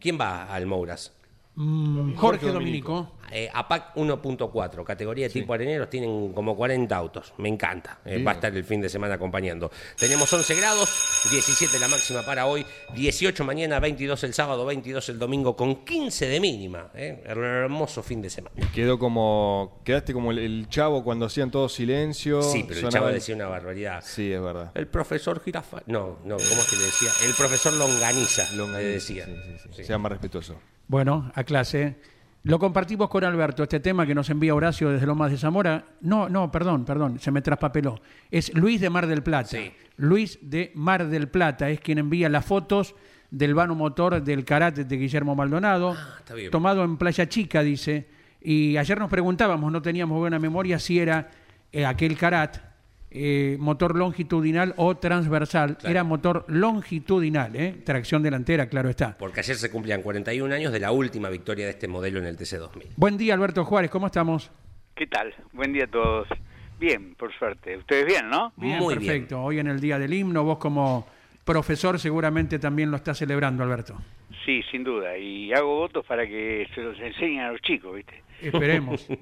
[0.00, 1.12] ¿Quién va al Mouras?
[1.54, 3.12] Mm, Jorge Dominico.
[3.32, 7.32] Eh, APAC 1.4, categoría de tipo areneros, tienen como 40 autos.
[7.38, 7.98] Me encanta.
[8.04, 9.70] Eh, va a estar el fin de semana acompañando.
[9.98, 10.90] Tenemos 11 grados,
[11.30, 12.64] 17 la máxima para hoy,
[12.94, 16.90] 18 mañana, 22 el sábado, 22 el domingo, con 15 de mínima.
[16.94, 17.22] eh.
[17.24, 18.54] Hermoso fin de semana.
[18.74, 19.80] Quedó como.
[19.84, 22.42] Quedaste como el, el chavo cuando hacían todo silencio.
[22.42, 24.02] Sí, pero el chavo decía una barbaridad.
[24.04, 24.70] Sí, es verdad.
[24.74, 25.82] El profesor Jirafa.
[25.86, 27.10] No, no, ¿cómo es que le decía?
[27.26, 29.24] El profesor Longaniza, Longaniza, le decía.
[29.26, 29.68] sí, sí, sí.
[29.76, 29.84] Sí.
[29.84, 30.56] Sea más respetuoso.
[30.88, 31.96] Bueno, a clase.
[32.44, 35.84] Lo compartimos con Alberto, este tema que nos envía Horacio desde Lomas de Zamora.
[36.00, 38.00] No, no, perdón, perdón, se me traspapeló.
[38.32, 39.48] Es Luis de Mar del Plata.
[39.50, 39.72] Sí.
[39.96, 42.96] Luis de Mar del Plata es quien envía las fotos
[43.30, 46.50] del vano motor del karate de Guillermo Maldonado, Ah, está bien.
[46.50, 48.08] tomado en Playa Chica, dice.
[48.40, 51.30] Y ayer nos preguntábamos, no teníamos buena memoria, si era
[51.70, 52.58] eh, aquel karat
[53.14, 55.76] eh, motor longitudinal o transversal.
[55.76, 55.90] Claro.
[55.90, 57.74] Era motor longitudinal, ¿eh?
[57.84, 59.16] tracción delantera, claro está.
[59.18, 62.36] Porque ayer se cumplían 41 años de la última victoria de este modelo en el
[62.36, 62.92] TC2000.
[62.96, 64.50] Buen día, Alberto Juárez, ¿cómo estamos?
[64.94, 65.34] ¿Qué tal?
[65.52, 66.28] Buen día a todos.
[66.80, 67.76] Bien, por suerte.
[67.76, 68.52] Ustedes bien, ¿no?
[68.56, 69.06] Bien, Muy bien.
[69.06, 69.42] perfecto.
[69.42, 71.06] Hoy en el Día del Himno, vos como
[71.44, 73.96] profesor seguramente también lo estás celebrando, Alberto.
[74.44, 75.16] Sí, sin duda.
[75.16, 78.22] Y hago votos para que se los enseñen a los chicos, ¿viste?
[78.40, 79.06] Esperemos.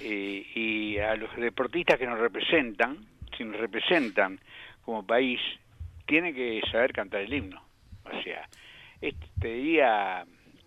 [0.00, 2.98] Eh, y a los deportistas que nos representan,
[3.38, 4.38] si nos representan
[4.84, 5.40] como país,
[6.06, 7.62] tienen que saber cantar el himno.
[8.04, 8.48] O sea,
[9.00, 10.26] es, te diría,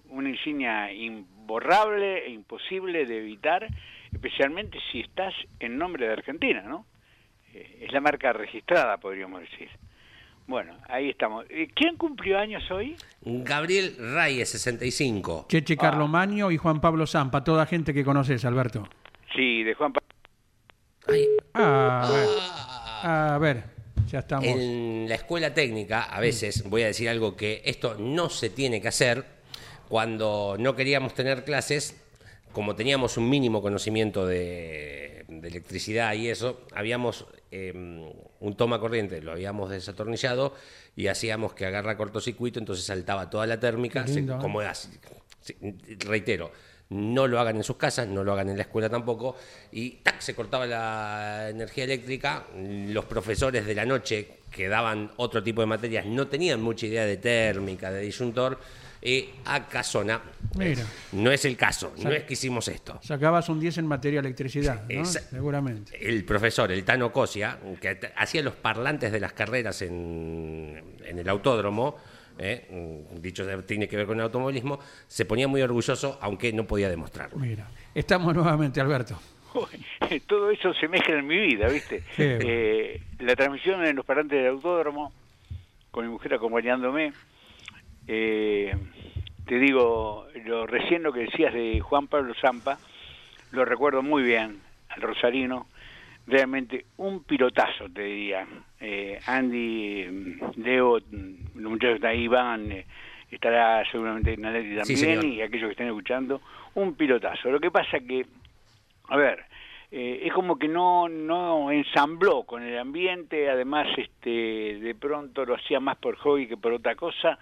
[0.09, 3.67] una insignia imborrable e imposible de evitar,
[4.11, 6.85] especialmente si estás en nombre de Argentina, ¿no?
[7.53, 9.69] Eh, es la marca registrada, podríamos decir.
[10.47, 11.45] Bueno, ahí estamos.
[11.49, 12.95] Eh, ¿Quién cumplió años hoy?
[13.21, 15.45] Gabriel Reyes, 65.
[15.47, 18.87] Cheche Carlomaño y Juan Pablo Zampa, toda gente que conoces, Alberto.
[19.35, 20.07] Sí, de Juan Pablo.
[21.11, 22.27] Ay, Ah, a ver.
[23.03, 23.63] A ver,
[24.09, 24.45] ya estamos.
[24.47, 28.81] En la escuela técnica, a veces, voy a decir algo que esto no se tiene
[28.81, 29.25] que hacer,
[29.89, 31.95] cuando no queríamos tener clases,
[32.53, 39.21] como teníamos un mínimo conocimiento de, de electricidad y eso, habíamos eh, un toma corriente,
[39.21, 40.53] lo habíamos desatornillado
[40.95, 44.27] y hacíamos que agarra cortocircuito, entonces saltaba toda la térmica, se- ¿eh?
[44.39, 44.89] como así,
[45.41, 45.55] sí,
[45.99, 46.51] reitero,
[46.91, 49.35] no lo hagan en sus casas, no lo hagan en la escuela tampoco,
[49.71, 50.19] y ¡tac!
[50.19, 55.67] se cortaba la energía eléctrica, los profesores de la noche que daban otro tipo de
[55.67, 58.59] materias no tenían mucha idea de térmica, de disyuntor,
[59.01, 60.21] y a casona.
[60.55, 60.85] Mira.
[61.13, 62.99] No es el caso, no es que hicimos esto.
[63.01, 65.97] Sacabas un 10 en materia de electricidad, Seguramente.
[65.99, 71.29] El profesor, el Tano Cosia, que hacía los parlantes de las carreras en, en el
[71.29, 71.95] autódromo,
[72.37, 76.89] eh, dicho tiene que ver con el automovilismo, se ponía muy orgulloso, aunque no podía
[76.89, 77.37] demostrarlo.
[77.37, 77.67] Mira.
[77.93, 79.19] Estamos nuevamente, Alberto.
[80.27, 82.03] Todo eso se mezcla en mi vida, ¿viste?
[82.17, 85.11] Eh, la transmisión en los parantes del autódromo,
[85.91, 87.13] con mi mujer acompañándome.
[88.07, 88.75] Eh,
[89.45, 92.77] te digo, lo recién lo que decías de Juan Pablo Zampa,
[93.51, 95.67] lo recuerdo muy bien, al Rosarino.
[96.31, 98.47] Realmente un pilotazo, te diría.
[98.79, 102.85] Eh, Andy, mm, Leo, mm, los muchachos de ahí van, eh,
[103.29, 106.41] estará seguramente Nanetti Sí, también y aquellos que estén escuchando.
[106.75, 107.51] Un pilotazo.
[107.51, 108.25] Lo que pasa que
[109.11, 109.43] a ver,
[109.91, 115.55] eh, es como que no, no ensambló con el ambiente, además este, de pronto lo
[115.55, 117.37] hacía más por hobby que por otra cosa,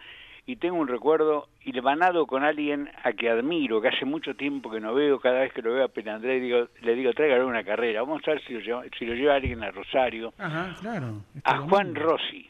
[0.51, 4.79] y tengo un recuerdo hilvanado con alguien a que admiro, que hace mucho tiempo que
[4.79, 8.01] no veo, cada vez que lo veo a Penandré digo, le digo, tráigale una carrera,
[8.01, 11.21] vamos a ver si lo lleva, si lo lleva alguien a Rosario, Ajá, claro.
[11.43, 11.93] a Juan.
[11.93, 12.49] Rossi.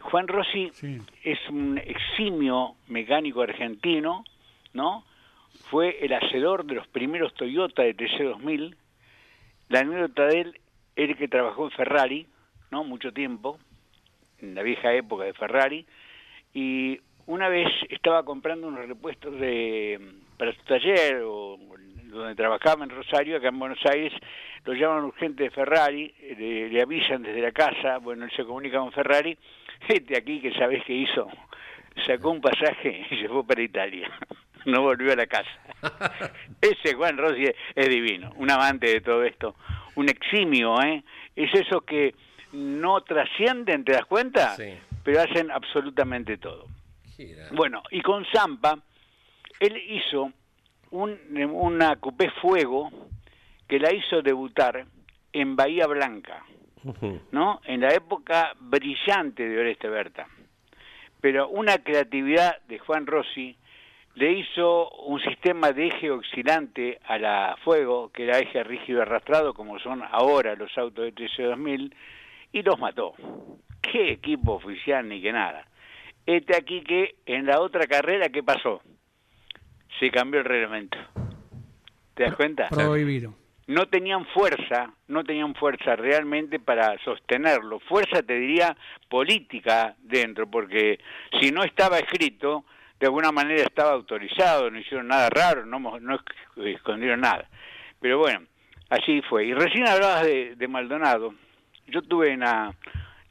[0.00, 0.98] Juan Rossi Sí.
[1.22, 4.24] es un eximio mecánico argentino,
[4.72, 5.04] ¿no?
[5.70, 8.74] Fue el hacedor de los primeros Toyota de TC2000.
[9.68, 10.60] La anécdota de él
[10.96, 12.26] es que trabajó en Ferrari,
[12.72, 12.82] ¿no?
[12.82, 13.58] Mucho tiempo,
[14.40, 15.86] en la vieja época de Ferrari,
[16.54, 20.00] y una vez estaba comprando unos repuestos de
[20.36, 21.58] para su taller o
[22.10, 24.12] donde trabajaba en Rosario, acá en Buenos Aires,
[24.64, 28.78] lo llaman urgente de Ferrari, le, le avisan desde la casa, bueno, él se comunica
[28.78, 29.36] con Ferrari,
[29.88, 31.28] este aquí que sabés que hizo,
[32.06, 34.10] sacó un pasaje y se fue para Italia,
[34.66, 35.50] no volvió a la casa.
[36.60, 39.54] Ese Juan Rossi es, es divino, un amante de todo esto,
[39.94, 41.02] un eximio, ¿eh?
[41.36, 42.14] Es eso que
[42.52, 44.56] no trascienden, ¿te das cuenta?
[44.56, 44.74] Sí.
[45.02, 46.66] Pero hacen absolutamente todo.
[47.52, 48.78] Bueno, y con Zampa,
[49.58, 50.32] él hizo
[50.90, 51.18] un,
[51.52, 52.90] una coupé fuego
[53.68, 54.86] que la hizo debutar
[55.32, 56.44] en Bahía Blanca,
[57.30, 57.60] ¿no?
[57.64, 60.26] En la época brillante de Oreste Berta.
[61.20, 63.56] Pero una creatividad de Juan Rossi
[64.14, 69.54] le hizo un sistema de eje oscilante a la fuego, que era eje rígido arrastrado,
[69.54, 71.94] como son ahora los autos de TC2000,
[72.52, 73.14] y los mató.
[73.80, 75.66] ¿Qué equipo oficial ni que nada?
[76.26, 78.82] Este aquí que en la otra carrera, ¿qué pasó?
[79.98, 80.96] se cambió el reglamento.
[82.14, 82.68] ¿Te das cuenta?
[82.70, 83.34] Prohibido.
[83.66, 87.80] no tenían fuerza, no tenían fuerza realmente para sostenerlo.
[87.80, 88.74] Fuerza, te diría,
[89.10, 90.98] política dentro, porque
[91.38, 92.64] si no estaba escrito,
[92.98, 97.46] de alguna manera estaba autorizado, no hicieron nada raro, no, no esc- escondieron nada.
[98.00, 98.46] Pero bueno,
[98.88, 99.44] así fue.
[99.46, 101.34] Y recién hablabas de, de Maldonado.
[101.88, 102.72] Yo tuve una,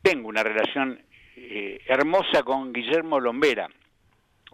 [0.09, 0.99] tengo una relación
[1.35, 3.67] eh, hermosa con Guillermo Lombera,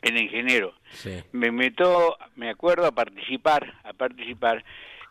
[0.01, 1.11] el ingeniero Sí.
[1.31, 4.63] me meto, me acuerdo a participar, a participar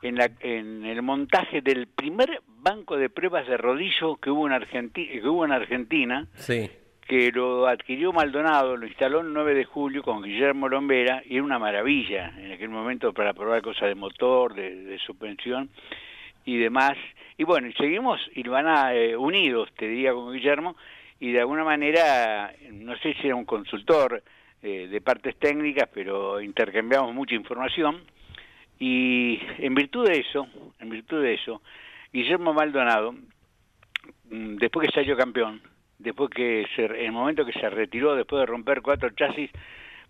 [0.03, 4.53] en, la, en el montaje del primer banco de pruebas de rodillo que hubo en
[4.53, 6.71] Argentina, que hubo en Argentina, Sí.
[7.09, 11.45] que lo adquirió Maldonado, lo instaló el 9 de julio con Guillermo Lombera y era
[11.45, 15.71] una maravilla en aquel momento para probar cosas de motor, de, de suspensión
[16.45, 16.97] y demás.
[17.37, 20.77] Y bueno, seguimos Ilvana eh, unidos, te diría, con Guillermo,
[21.21, 24.23] y de alguna manera, no sé si era un consultor
[24.63, 28.03] eh, de partes técnicas, pero intercambiamos mucha información.
[28.79, 30.47] Y en virtud de eso,
[30.81, 31.63] en virtud de eso,
[32.13, 33.13] Guillermo Maldonado,
[34.31, 35.63] mm, después que salió campeón,
[35.99, 39.51] después que se, en el momento que se retiró, después de romper cuatro chasis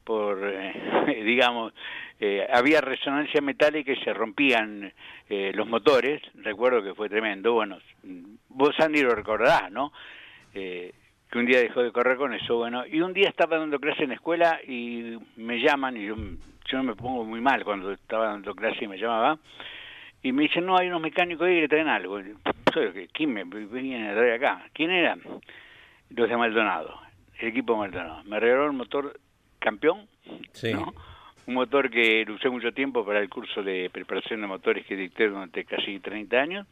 [0.04, 1.72] por, eh, digamos,
[2.20, 4.92] eh, había resonancia metálica y se rompían
[5.28, 7.78] eh, los motores, recuerdo que fue tremendo, bueno,
[8.48, 9.92] vos Andy lo recordás, ¿no?
[10.54, 10.92] Eh,
[11.30, 14.04] que un día dejó de correr con eso, bueno, y un día estaba dando clase
[14.04, 16.14] en la escuela y me llaman, y yo,
[16.66, 19.38] yo me pongo muy mal cuando estaba dando clase y me llamaba,
[20.22, 22.20] y me dicen, no, hay unos mecánicos ahí que traen algo.
[22.20, 22.34] Y
[23.12, 24.66] ¿Quién me venían a traer acá?
[24.72, 25.18] ¿Quién era?
[26.10, 26.98] Los de Maldonado,
[27.38, 28.24] el equipo Maldonado.
[28.24, 29.20] Me regaló el motor
[29.64, 30.06] campeón,
[30.52, 30.72] Sí.
[30.72, 30.92] ¿no?
[31.46, 34.96] Un motor que lo usé mucho tiempo para el curso de preparación de motores que
[34.96, 36.66] dicté durante casi 30 años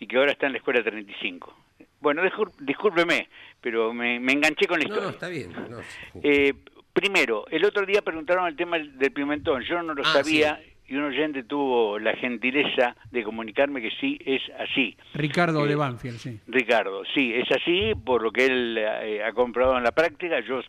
[0.00, 1.54] y que ahora está en la escuela 35.
[2.00, 2.22] Bueno,
[2.60, 3.28] discúlpeme,
[3.60, 5.04] pero me, me enganché con la No, historia.
[5.04, 5.52] no, está bien.
[5.70, 5.78] no.
[6.22, 6.54] Eh,
[6.92, 9.62] primero, el otro día preguntaron el tema del pimentón.
[9.62, 14.18] Yo no lo Ah, sabía y un oyente tuvo la gentileza de comunicarme que sí
[14.24, 14.96] es así.
[15.14, 16.40] Ricardo Eh, de Banfield, sí.
[16.48, 20.40] Ricardo, sí, es así por lo que él eh, ha comprobado en la práctica.
[20.40, 20.60] Yo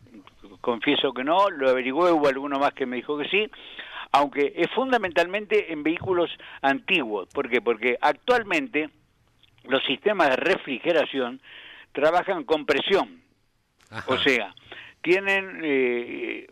[0.61, 3.49] confieso que no, lo averigué, hubo alguno más que me dijo que sí,
[4.11, 6.29] aunque es fundamentalmente en vehículos
[6.61, 7.27] antiguos.
[7.33, 7.61] ¿Por qué?
[7.61, 8.89] Porque actualmente
[9.65, 11.41] los sistemas de refrigeración
[11.91, 13.21] trabajan con presión.
[13.89, 14.13] Ajá.
[14.13, 14.55] O sea,
[15.01, 16.47] tienen, eh,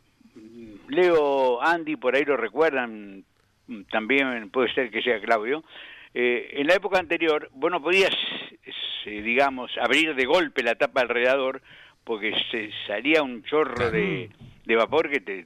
[0.87, 3.23] Leo, Andy, por ahí lo recuerdan,
[3.67, 5.63] mm, también puede ser que sea Claudio,
[6.13, 8.15] eh, en la época anterior vos no podías,
[9.05, 11.61] eh, digamos, abrir de golpe la tapa del radiador
[12.09, 14.31] porque se salía un chorro de,
[14.65, 15.45] de vapor que te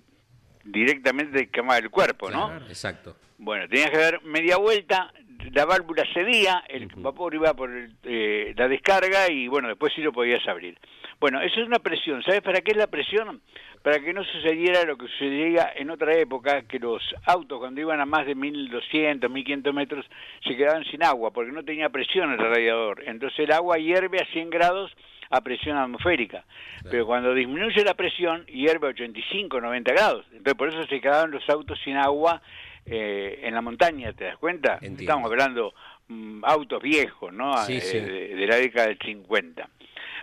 [0.64, 2.47] directamente te quemaba el cuerpo, ¿no?
[2.47, 3.18] Claro, Exacto.
[3.38, 5.11] Bueno, tenías que dar media vuelta,
[5.51, 10.01] la válvula cedía, el vapor iba por el- eh, la descarga y bueno, después sí
[10.01, 10.78] lo podías abrir.
[11.20, 12.24] Bueno, eso es una presión.
[12.24, 13.41] ¿Sabes para qué es la presión?
[13.82, 17.99] Para que no sucediera lo que sucedía en otra época, que los autos cuando iban
[17.99, 20.05] a más de 1200, 1500 metros
[20.47, 23.03] se quedaban sin agua porque no tenía presión el radiador.
[23.05, 24.93] Entonces el agua hierve a 100 grados
[25.30, 26.43] a presión atmosférica.
[26.89, 30.26] Pero cuando disminuye la presión, hierve a 85, 90 grados.
[30.32, 32.41] Entonces por eso se quedaban los autos sin agua
[32.86, 34.74] eh, en la montaña, ¿te das cuenta?
[34.76, 35.01] Entiendo.
[35.01, 35.74] Estamos hablando
[36.09, 37.57] mm, autos viejos, ¿no?
[37.65, 37.99] Sí, Eh, sí.
[37.99, 39.69] De, de la década del 50.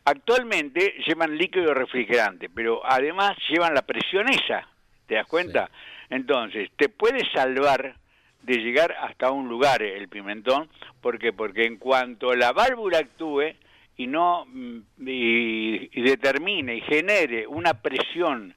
[0.04, 4.66] Actualmente llevan líquido refrigerante, pero además llevan la presión esa,
[5.06, 5.70] ¿te das cuenta?
[6.08, 7.94] Entonces, te puede salvar
[8.42, 10.68] de llegar hasta un lugar el pimentón,
[11.02, 11.32] ¿por qué?
[11.32, 13.52] Porque en cuanto la válvula actúe
[14.00, 18.54] y no mm, y, y determine y genere una presión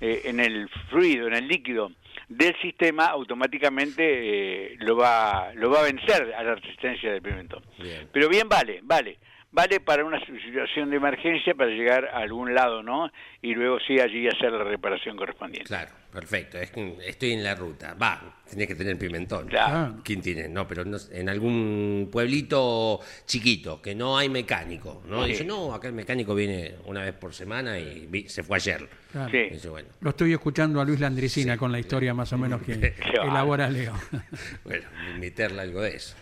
[0.00, 1.90] eh, en el fluido, en el líquido
[2.28, 7.62] del sistema, automáticamente eh, lo va lo va a vencer a la resistencia del pimentón.
[7.78, 8.08] Bien.
[8.12, 9.18] Pero bien vale, vale.
[9.54, 13.08] Vale para una situación de emergencia, para llegar a algún lado, ¿no?
[13.40, 15.68] Y luego sí allí hacer la reparación correspondiente.
[15.68, 16.58] Claro, perfecto.
[16.58, 17.94] Es que estoy en la ruta.
[17.94, 19.46] Va, tenés que tener pimentón.
[19.46, 19.72] Claro.
[19.76, 20.48] Ah, ¿Quién tiene?
[20.48, 25.22] No, pero no en algún pueblito chiquito que no hay mecánico, ¿no?
[25.22, 25.30] Sí.
[25.30, 28.88] Dice, no, acá el mecánico viene una vez por semana y vi- se fue ayer.
[29.12, 29.30] claro.
[29.30, 29.50] Sí.
[29.52, 32.72] Dice, bueno, Lo estoy escuchando a Luis Landricina con la historia más o menos que
[33.22, 33.92] elabora Leo.
[34.64, 34.84] bueno,
[35.20, 36.16] meterle algo de eso.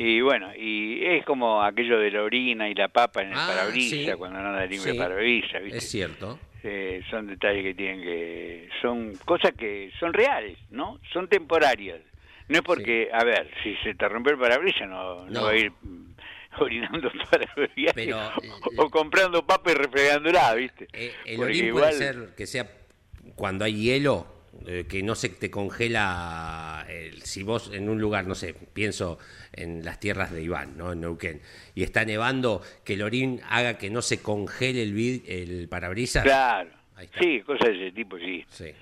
[0.00, 3.46] Y bueno, y es como aquello de la orina y la papa en el Ah,
[3.48, 4.16] parabrisa, sí.
[4.16, 5.78] cuando no anda libre Sí, parabrisa, ¿viste?
[5.78, 6.38] Es cierto.
[6.62, 8.68] Eh, son detalles que tienen que...
[8.80, 11.00] Son cosas que son reales, ¿no?
[11.12, 12.00] Son temporarias.
[12.48, 15.30] No es porque, a ver, si se te rompió el parabrisas no, no.
[15.30, 15.42] No.
[15.44, 15.72] va a ir
[16.60, 18.18] orinando para el viaje Pero,
[18.78, 20.86] o, o comprando papa y refregándola, ¿viste?
[20.92, 22.66] Eh, el Porque orín puede igual- ser que sea
[23.34, 24.26] cuando hay hielo,
[24.66, 29.18] eh, que no se te congela, el- si vos en un lugar, no sé, pienso
[29.52, 30.92] en las tierras de Iván, ¿no?
[30.92, 31.40] en Neuquén,
[31.74, 36.22] y está nevando, que el orín haga que no se congele el, vid- el parabrisas.
[36.24, 36.70] Claro.
[37.20, 38.44] Sí, cosas de ese tipo, sí.
[38.48, 38.74] Sí, Eh,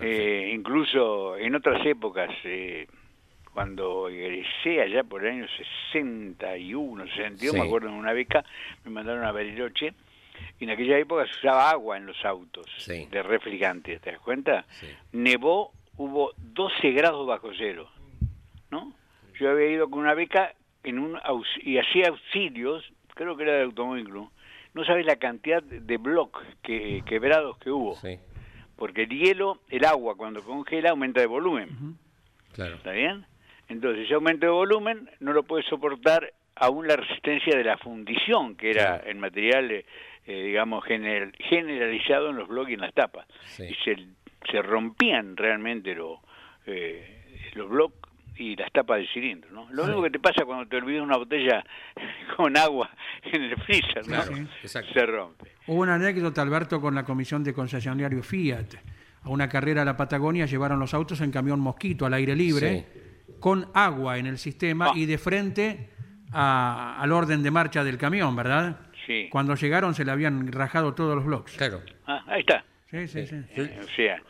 [0.00, 2.86] Eh, incluso en otras épocas, eh,
[3.52, 5.46] cuando egresé allá por el año
[5.92, 7.56] 61, 62, Sí.
[7.60, 8.44] me acuerdo en una beca,
[8.84, 9.92] me mandaron a Bariloche, y
[10.60, 13.06] en aquella época se usaba agua en los autos, Sí.
[13.10, 14.64] de refrigerante, ¿te das cuenta?
[14.80, 14.86] Sí.
[15.12, 17.88] Nevó, hubo 12 grados bajo cero,
[18.70, 18.92] ¿no?
[19.38, 21.18] Yo había ido con una beca en un
[21.62, 22.84] y hacía auxilios,
[23.14, 24.30] creo que era del Automóvil Club,
[24.74, 28.18] no sabes la cantidad de bloques que, quebrados que hubo, Sí,
[28.76, 31.96] porque el hielo, el agua cuando congela aumenta de volumen.
[32.52, 32.76] claro.
[32.76, 33.26] ¿Está bien?
[33.68, 38.56] Entonces, ese aumento de volumen no lo puede soportar aún la resistencia de la fundición,
[38.56, 39.84] que era el material,
[40.26, 43.26] eh, digamos, general- generalizado en los bloques y en las tapas.
[43.46, 43.64] Sí.
[43.64, 43.96] Y se,
[44.50, 46.20] se rompían realmente lo-
[46.66, 47.98] eh, los bloques
[48.36, 49.68] y las tapas del cilindro, ¿no?
[49.70, 51.62] Lo mismo que te pasa cuando te olvidas una botella
[52.36, 52.90] con agua
[53.24, 54.22] en el freezer, ¿no?
[54.22, 54.48] Claro.
[54.64, 55.52] Se rompe.
[55.66, 58.74] Hubo una anécdota, Alberto, con la comisión de concesionario Fiat.
[59.24, 62.86] A una carrera a la Patagonia llevaron los autos en camión mosquito al aire libre,
[63.38, 64.92] con agua en el sistema Ah.
[64.96, 65.90] y de frente
[66.32, 68.80] a- al orden de marcha del camión, ¿verdad?
[69.06, 69.28] Sí.
[69.30, 71.56] Cuando llegaron se le habían rajado todos los blocks.
[71.56, 71.80] Claro.
[72.06, 72.64] Ah, ahí está.
[72.90, 73.36] Sí, sí, sí.
[73.56, 74.22] Eh, o sea,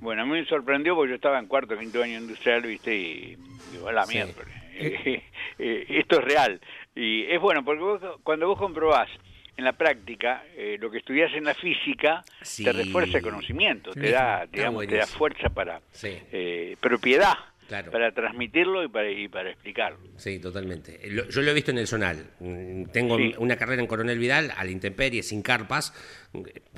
[0.00, 2.94] bueno, a mí me sorprendió porque yo estaba en cuarto, quinto año industrial, ¿viste?
[2.94, 3.36] Y
[3.72, 4.14] digo, a la Sí.
[4.14, 4.54] miércoles.
[4.80, 5.24] Eh,
[5.58, 6.60] eh, esto es real.
[6.94, 9.08] Y es bueno, porque vos, cuando vos comprobás
[9.56, 12.62] en la práctica eh, lo que estudias en la física, Sí.
[12.62, 16.16] te refuerza el conocimiento, Sí, te da, digamos, te da fuerza para, Sí.
[16.30, 17.34] eh, propiedad,
[17.68, 17.92] Claro.
[17.92, 19.98] para transmitirlo y para, y para explicarlo.
[20.16, 20.98] Sí, totalmente.
[21.10, 22.24] Lo- Yo lo he visto en el Zonal.
[22.40, 23.34] Mm, Tengo Sí.
[23.38, 25.92] una carrera en Coronel Vidal, a la intemperie, sin carpas.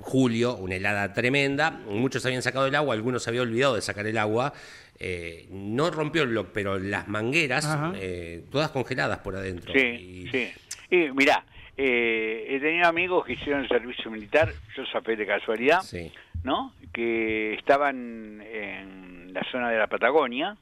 [0.01, 1.71] Julio, una helada tremenda.
[1.71, 4.53] Muchos habían sacado el agua, algunos se habían olvidado de sacar el agua.
[4.99, 7.67] Eh, no rompió el block, pero las mangueras,
[7.97, 9.73] eh, todas congeladas por adentro.
[9.73, 10.51] Sí, Y- sí.
[10.91, 11.45] Y mirá,
[11.77, 16.11] eh, he tenido amigos que hicieron el servicio militar, yo zafé de casualidad, Sí.
[16.43, 16.75] ¿no?
[16.93, 20.57] Que estaban en la zona de la Patagonia.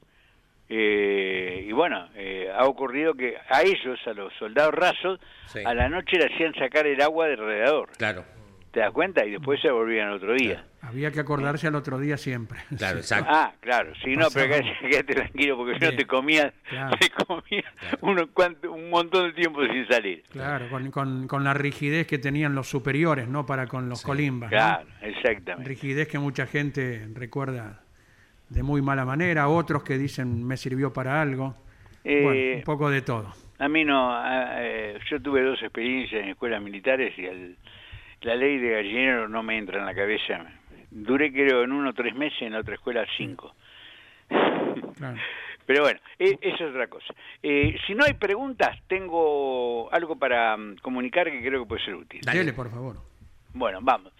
[0.68, 5.60] Eh, y bueno, eh, ha ocurrido que a ellos, a los soldados rasos, Sí.
[5.64, 7.88] a la noche le hacían sacar el agua del radiador.
[7.96, 8.24] Claro,
[8.70, 9.24] ¿Te das cuenta?
[9.24, 10.62] Y después se volvían otro día.
[10.82, 12.58] Había que acordarse al otro día siempre.
[12.76, 13.00] claro, Sí.
[13.00, 13.30] exacto.
[13.32, 14.54] Ah, claro, sí, no, pero
[14.90, 16.94] quédate, tranquilo porque si no te comías, Claro.
[17.00, 17.64] te comías
[18.02, 20.22] unos cuantos- un montón de tiempo sin salir.
[20.30, 23.46] Claro, con, con- con la rigidez que tenían los superiores, ¿no?
[23.46, 24.50] Para con los colimbas.
[24.52, 24.56] ¿no?
[24.58, 25.66] Claro, exactamente.
[25.66, 27.80] Rigidez que mucha gente recuerda
[28.48, 31.54] de muy mala manera, otros que dicen me sirvió para algo.
[32.04, 33.32] Eh, bueno, un poco de todo.
[33.58, 37.56] A mí no, a- eh, yo tuve dos experiencias en escuelas militares y el-
[38.22, 40.44] la ley de gallinero no me entra en la cabeza.
[40.90, 43.54] Duré creo en uno tres meses, en la otra escuela cinco.
[44.96, 45.16] Claro.
[45.66, 47.12] Pero bueno, e- eso es otra cosa.
[47.42, 51.94] Eh, si no hay preguntas, tengo algo para mm, comunicar que creo que puede ser
[51.94, 52.20] útil.
[52.24, 52.52] Dale.
[52.54, 52.96] Por favor.
[53.52, 54.12] Bueno, vamos.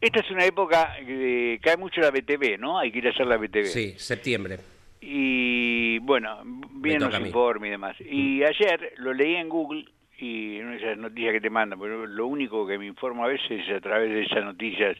[0.00, 2.78] Esta es una época que cae mucho la BTV, ¿no?
[2.78, 3.64] Hay que ir a hacer la BTV.
[3.66, 4.58] Sí, septiembre.
[5.00, 7.96] Y bueno, vienen los informes y demás.
[8.00, 9.84] Y ayer lo leí en Google
[10.18, 13.50] y en esas noticias que te mandan, pero lo único que me informo a veces
[13.66, 14.96] es a través de esas noticias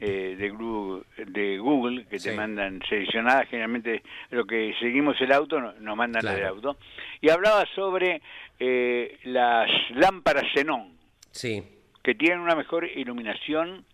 [0.00, 5.60] eh, de, Gru- de Google que te mandan seleccionadas, generalmente lo que seguimos el auto
[5.60, 6.38] no- nos mandan Claro.
[6.38, 6.78] el auto.
[7.20, 8.22] Y hablaba sobre
[8.58, 10.96] eh, las lámparas xenón,
[11.30, 11.62] Sí,
[12.02, 13.84] que tienen una mejor iluminación,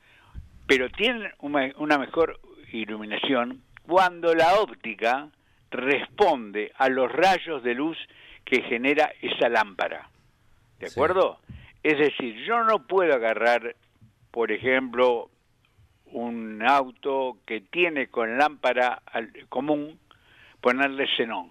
[0.69, 2.39] pero tienen una, una mejor
[2.73, 5.29] iluminación cuando la óptica
[5.71, 7.99] responde a los rayos de luz
[8.45, 10.09] que genera esa lámpara.
[10.79, 10.93] ¿De Sí.
[11.01, 11.41] acuerdo?
[11.83, 13.75] Es decir, yo no puedo agarrar,
[14.31, 15.31] por ejemplo,
[16.13, 19.03] un auto que tiene con lámpara
[19.49, 19.99] común,
[20.61, 21.51] ponerle xenón.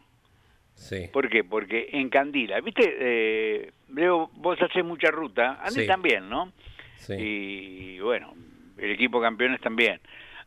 [0.75, 1.07] sí.
[1.11, 1.43] ¿Por qué?
[1.43, 2.59] Porque encandila.
[2.61, 2.83] ¿Viste?
[2.99, 5.87] Eh, Leo, vos haces mucha ruta, Andy Sí.
[5.87, 6.51] también, ¿no?
[6.97, 7.13] Sí.
[7.17, 8.33] Y bueno,
[8.77, 9.99] el equipo campeones también.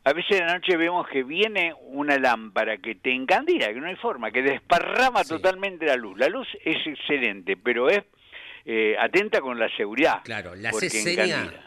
[0.04, 3.86] A veces de la noche vemos que viene una lámpara que te encandila, que no
[3.86, 5.28] hay forma, que desparrama Sí.
[5.34, 6.18] totalmente la luz.
[6.18, 8.00] La luz es excelente, pero es
[8.66, 10.20] eh, atenta con la seguridad.
[10.22, 10.88] Claro, la hace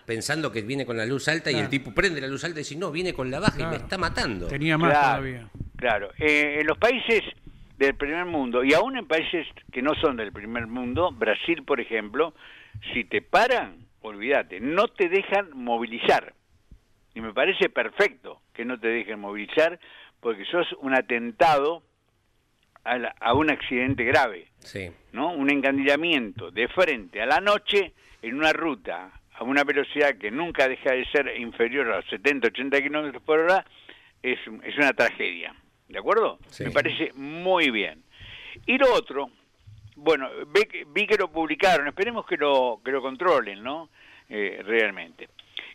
[0.06, 2.64] pensando que viene con la luz alta y el tipo prende la luz alta y
[2.64, 4.48] dice, no, viene con la baja y me está matando.
[4.48, 5.48] Tenía más Claro, todavía.
[5.76, 7.22] Claro, Eh, en los países
[7.78, 11.80] del primer mundo y aún en países que no son del primer mundo, Brasil por
[11.82, 12.34] ejemplo,
[12.94, 16.34] si te paran, olvídate, no te dejan movilizar.
[17.16, 19.80] Y me parece perfecto que no te dejen movilizar
[20.20, 21.84] porque sos un atentado
[22.84, 24.48] a, la- a un accidente grave.
[24.60, 25.32] Sí, ¿no?
[25.34, 30.68] Un encandilamiento de frente a la noche en una ruta a una velocidad que nunca
[30.68, 33.66] deja de ser inferior a los 70, 80 kilómetros por hora
[34.22, 35.56] es, es una tragedia.
[35.90, 36.40] ¿De acuerdo?
[36.50, 36.66] Sí.
[36.66, 38.04] Me parece muy bien.
[38.68, 39.30] Y lo otro,
[39.96, 40.30] bueno,
[40.70, 43.90] que- vi que lo publicaron, esperemos que lo, que lo controlen, ¿no?
[44.30, 45.30] Eh, realmente.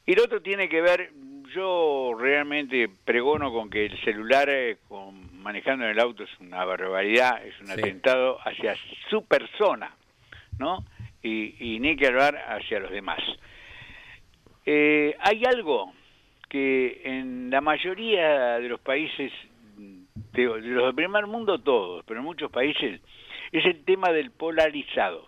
[0.09, 1.11] Y lo otro tiene que ver,
[1.55, 6.65] yo realmente pregono con que el celular eh, con- manejando en el auto es una
[6.65, 7.73] barbaridad, es un Sí.
[7.75, 8.75] atentado hacia
[9.11, 9.95] su persona,
[10.59, 10.83] ¿no?
[11.23, 13.21] Y, y ni que hablar hacia los demás.
[14.65, 15.93] Eh, hay algo
[16.49, 19.31] que en la mayoría de los países,
[19.77, 23.01] de, de los del primer mundo todos, pero en muchos países,
[23.53, 25.27] es el tema del polarizado.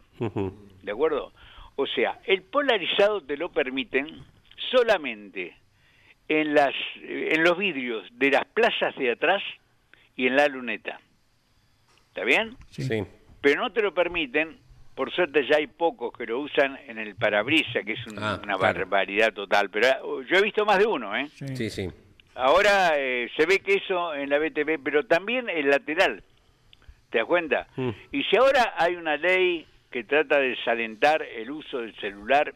[0.82, 1.32] ¿De acuerdo?
[1.76, 4.22] O sea, el polarizado te lo permiten
[4.70, 5.56] solamente
[6.28, 9.42] en las en los vidrios de las plazas de atrás
[10.16, 11.00] y en la luneta.
[12.08, 12.56] ¿Está bien?
[12.68, 13.02] Sí.
[13.40, 14.58] Pero no te lo permiten,
[14.94, 18.34] por suerte ya hay pocos que lo usan en el parabrisas, que es un- Ah,
[18.42, 18.80] una claro.
[18.80, 19.98] barbaridad total, pero ah,
[20.28, 21.28] yo he visto más de uno, ¿eh?
[21.34, 21.46] Sí.
[21.56, 21.88] Sí, sí.
[22.34, 26.22] Ahora eh, se ve que eso en la BTV, pero también el lateral.
[27.10, 27.66] ¿Te das cuenta?
[27.76, 27.90] Mm.
[28.12, 32.54] Y si ahora hay una ley que trata de desalentar el uso del celular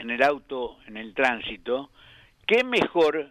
[0.00, 1.90] en el auto, en el tránsito,
[2.46, 3.28] ¿qué mejor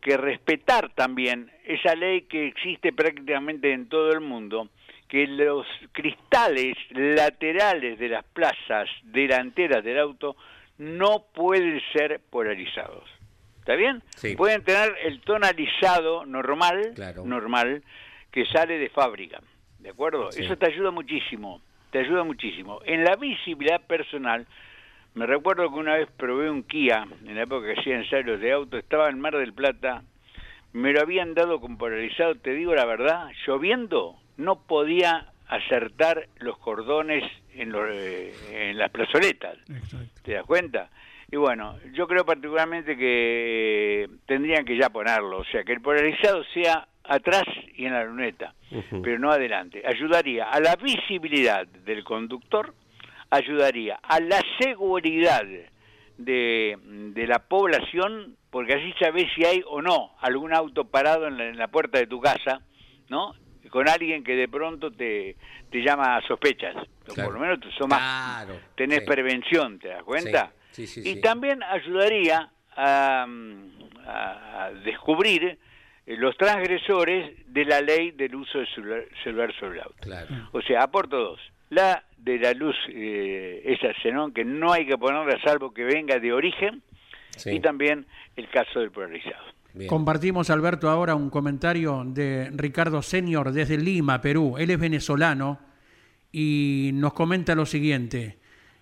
[0.00, 4.68] que respetar también esa ley que existe prácticamente en todo el mundo,
[5.08, 10.36] que los cristales laterales de las plazas delanteras del auto
[10.78, 13.08] no pueden ser polarizados?
[13.60, 14.02] ¿Está bien?
[14.16, 14.34] Sí.
[14.36, 17.24] Pueden tener el tonalizado normal, Claro.
[17.24, 17.82] normal,
[18.32, 19.40] que sale de fábrica.
[19.78, 20.32] ¿De acuerdo?
[20.32, 20.42] Sí.
[20.44, 21.60] Eso te ayuda muchísimo.
[21.92, 22.80] Te ayuda muchísimo.
[22.84, 24.46] En la visibilidad personal,
[25.14, 28.52] me recuerdo que una vez probé un Kia, en la época que hacía ensayos de
[28.52, 30.02] auto, estaba en Mar del Plata,
[30.72, 36.56] me lo habían dado con polarizado, te digo la verdad, lloviendo, no podía acertar los
[36.58, 38.32] cordones en, los, eh,
[38.70, 39.58] en las plazoletas.
[39.68, 40.20] Exacto.
[40.22, 40.90] ¿Te das cuenta?
[41.30, 45.80] Y bueno, yo creo particularmente que eh, tendrían que ya ponerlo, o sea, que el
[45.80, 47.44] polarizado sea atrás
[47.74, 48.54] y en la luneta,
[49.02, 49.82] pero no adelante.
[49.84, 52.74] Ayudaría a la visibilidad del conductor,
[53.32, 55.42] ayudaría a la seguridad
[56.18, 56.78] de,
[57.14, 61.46] de la población, porque así sabés si hay o no algún auto parado en la,
[61.48, 62.60] en la puerta de tu casa,
[63.08, 63.34] ¿no?
[63.70, 65.36] Con alguien que de pronto te,
[65.70, 66.74] te llama a sospechas.
[67.04, 67.24] Claro.
[67.30, 68.60] Por lo menos son más Claro.
[68.76, 69.06] tenés sí.
[69.06, 70.52] prevención, ¿te das cuenta?
[70.70, 73.26] Sí, sí, sí, y también ayudaría a,
[74.06, 75.58] a- descubrir
[76.06, 79.96] eh, los transgresores de la ley del uso del celular, celular sobre el auto.
[80.02, 80.28] Claro.
[80.52, 81.40] O sea, aporto dos.
[81.72, 86.18] La de la luz, eh, esa xenón, que no hay que ponerla salvo que venga
[86.18, 86.82] de origen,
[87.36, 87.50] Sí.
[87.50, 88.04] y también
[88.36, 89.42] el caso del polarizado.
[89.72, 89.88] Bien.
[89.88, 94.56] Compartimos, Alberto, ahora un comentario de Ricardo Senior desde Lima, Perú.
[94.58, 95.58] Él es venezolano
[96.30, 98.36] y nos comenta lo siguiente.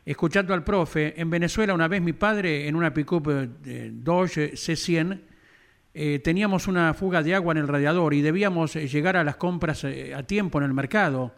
[0.05, 3.28] Escuchando al profe, en Venezuela una vez mi padre en una pick-up
[3.64, 5.20] eh, Dodge C100
[5.95, 9.36] eh, teníamos una fuga de agua en el radiador y debíamos eh, llegar a las
[9.36, 11.34] compras eh, a tiempo en el mercado.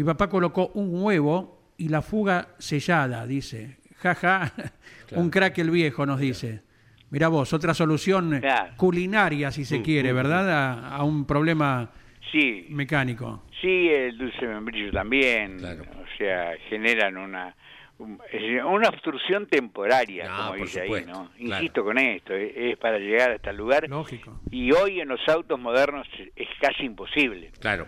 [0.00, 3.76] Mi papá colocó un huevo y la fuga sellada, dice.
[3.98, 4.50] Jaja,
[5.14, 6.62] un crack el viejo, nos dice.
[7.10, 8.72] Mira vos, otra solución Claro.
[8.78, 10.48] culinaria, si se quiere, ¿verdad?
[10.50, 11.90] A, a un problema
[12.32, 13.42] Sí, mecánico.
[13.60, 15.58] Sí, el dulce membrillo también.
[15.58, 15.82] Claro.
[15.82, 17.54] O sea, generan una
[17.98, 21.30] una obstrucción temporaria, No, como por dice ahí, supuesto, ¿no?
[21.36, 21.62] claro.
[21.62, 23.86] Insisto con esto, es, es para llegar hasta el lugar.
[23.86, 24.40] Lógico.
[24.50, 27.50] Y hoy en los autos modernos es casi imposible.
[27.60, 27.86] Claro.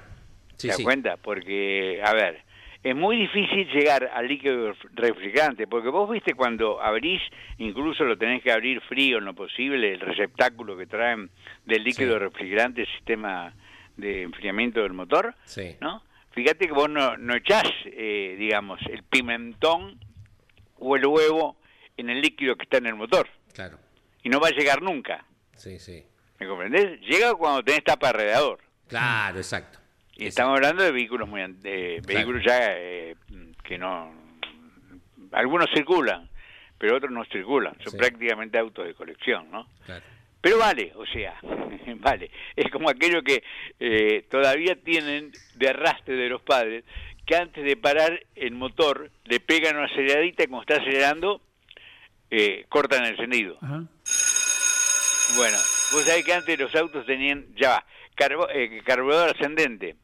[0.56, 0.82] Sí, ¿Te das sí.
[0.84, 1.16] cuenta?
[1.16, 2.42] Porque, a ver,
[2.82, 7.20] es muy difícil llegar al líquido refrigerante, porque vos viste cuando abrís,
[7.58, 11.30] incluso lo tenés que abrir frío en lo posible, el receptáculo que traen
[11.64, 12.18] del líquido Sí.
[12.18, 13.54] refrigerante, el sistema
[13.96, 15.76] de enfriamiento del motor, Sí.
[15.80, 16.02] ¿no?
[16.32, 19.98] Fíjate que vos no, no echás, eh, digamos, el pimentón
[20.78, 21.56] o el huevo
[21.96, 23.78] en el líquido que está en el motor, Claro.
[24.22, 25.24] y no va a llegar nunca,
[25.56, 26.02] Sí, sí.
[26.40, 27.00] ¿me comprendés?
[27.02, 28.58] Llega cuando tenés tapa de radiador.
[28.88, 29.78] Claro, exacto.
[30.16, 32.06] Y estamos hablando de vehículos muy de Claro.
[32.06, 33.16] vehículos ya eh,
[33.64, 34.12] que no
[35.32, 36.28] algunos circulan,
[36.78, 37.96] pero otros no circulan, son Sí.
[37.98, 39.66] prácticamente autos de colección, ¿no?
[39.86, 40.04] Claro.
[40.40, 41.36] Pero vale, o sea,
[42.00, 43.42] vale, es como aquello que
[43.80, 46.84] eh, todavía tienen de arrastre de los padres,
[47.24, 51.40] que antes de parar el motor le pegan una aceleradita y cuando está acelerando
[52.30, 53.56] eh, cortan el encendido.
[53.62, 53.84] Ajá.
[55.36, 55.56] Bueno,
[55.92, 57.86] vos sabés que antes los autos tenían, ya va,
[58.16, 59.94] carbo- eh, carburador ascendente,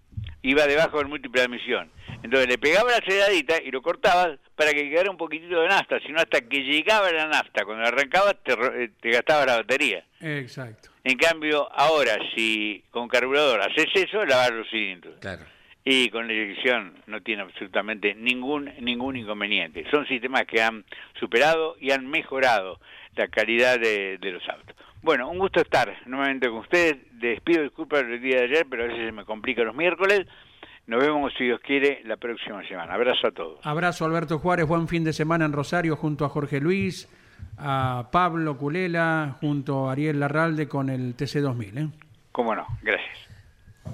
[0.43, 1.91] iba debajo del múltiple de admisión.
[2.22, 6.01] Entonces le pegaba la aceleradita y lo cortabas para que quedara un poquitito de nafta,
[6.01, 10.05] sino hasta que llegaba la nafta, cuando arrancaba te, ro- eh, te gastaba la batería.
[10.20, 10.91] Exacto.
[11.05, 15.14] En cambio, ahora si con carburador haces eso, lavar los cilindros.
[15.20, 15.45] Claro.
[15.84, 19.86] Y con la inyección no tiene absolutamente ningún ningún inconveniente.
[19.91, 20.84] Son sistemas que han
[21.18, 22.78] superado y han mejorado
[23.16, 24.76] la calidad de, de los autos.
[25.03, 26.97] Bueno, un gusto estar nuevamente con ustedes.
[27.21, 29.75] Les pido disculpas por el día de ayer, pero a veces se me complica los
[29.75, 30.27] miércoles.
[30.87, 32.95] Nos vemos, si Dios quiere, la próxima semana.
[32.95, 33.59] Abrazo a todos.
[33.63, 37.09] Abrazo Alberto Juárez, buen fin de semana en Rosario junto a Jorge Luis,
[37.59, 41.79] a Pablo Culela junto a Ariel Larralde con el TC2000.
[41.79, 41.89] ¿eh?
[42.33, 43.28] Cómo no, gracias.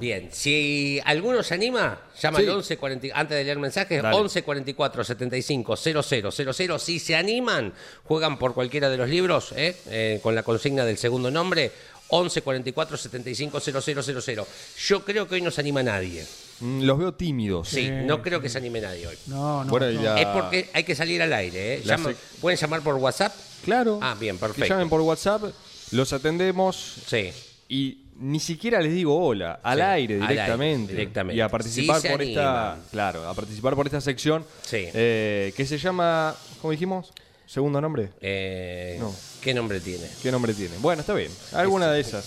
[0.00, 2.44] Bien, si alguno se anima, llama Sí.
[2.44, 4.16] al 11 40 antes de leer mensajes, Dale.
[4.16, 6.78] 11 44 75 00 00.
[6.78, 7.72] Si se animan,
[8.04, 9.76] juegan por cualquiera de los libros ¿eh?
[9.86, 11.70] Eh, con la consigna del segundo nombre.
[12.08, 14.46] 11 44 75 00 00.
[14.86, 16.26] Yo creo que hoy no se anima nadie.
[16.60, 17.68] Mm, Los veo tímidos.
[17.70, 19.16] Sí, no creo que se anime nadie hoy.
[19.26, 19.70] No, no.
[19.70, 20.02] Bueno, y no.
[20.02, 21.74] la- Es porque hay que salir al aire.
[21.76, 21.82] ¿eh?
[21.84, 23.34] La Llama- sec- ¿Pueden llamar por WhatsApp?
[23.64, 23.98] Claro.
[24.02, 24.68] Ah, bien, Que perfecto.
[24.74, 25.44] llamen por WhatsApp,
[25.92, 26.76] los atendemos
[27.06, 27.32] Sí.
[27.68, 30.92] y ni siquiera les digo hola, al Sí, aire al aire, directamente.
[30.92, 31.36] directamente.
[31.36, 34.86] Y a participar Sí por esta, claro, a participar por esta sección Sí.
[34.94, 37.12] eh, que se llama, ¿cómo dijimos?
[37.46, 38.10] Segundo nombre.
[38.20, 39.14] Eh, No.
[39.42, 40.06] ¿Qué nombre tiene?
[40.22, 40.76] ¿Qué nombre tiene?
[40.78, 41.30] Bueno, está bien.
[41.52, 42.24] Alguna de esas.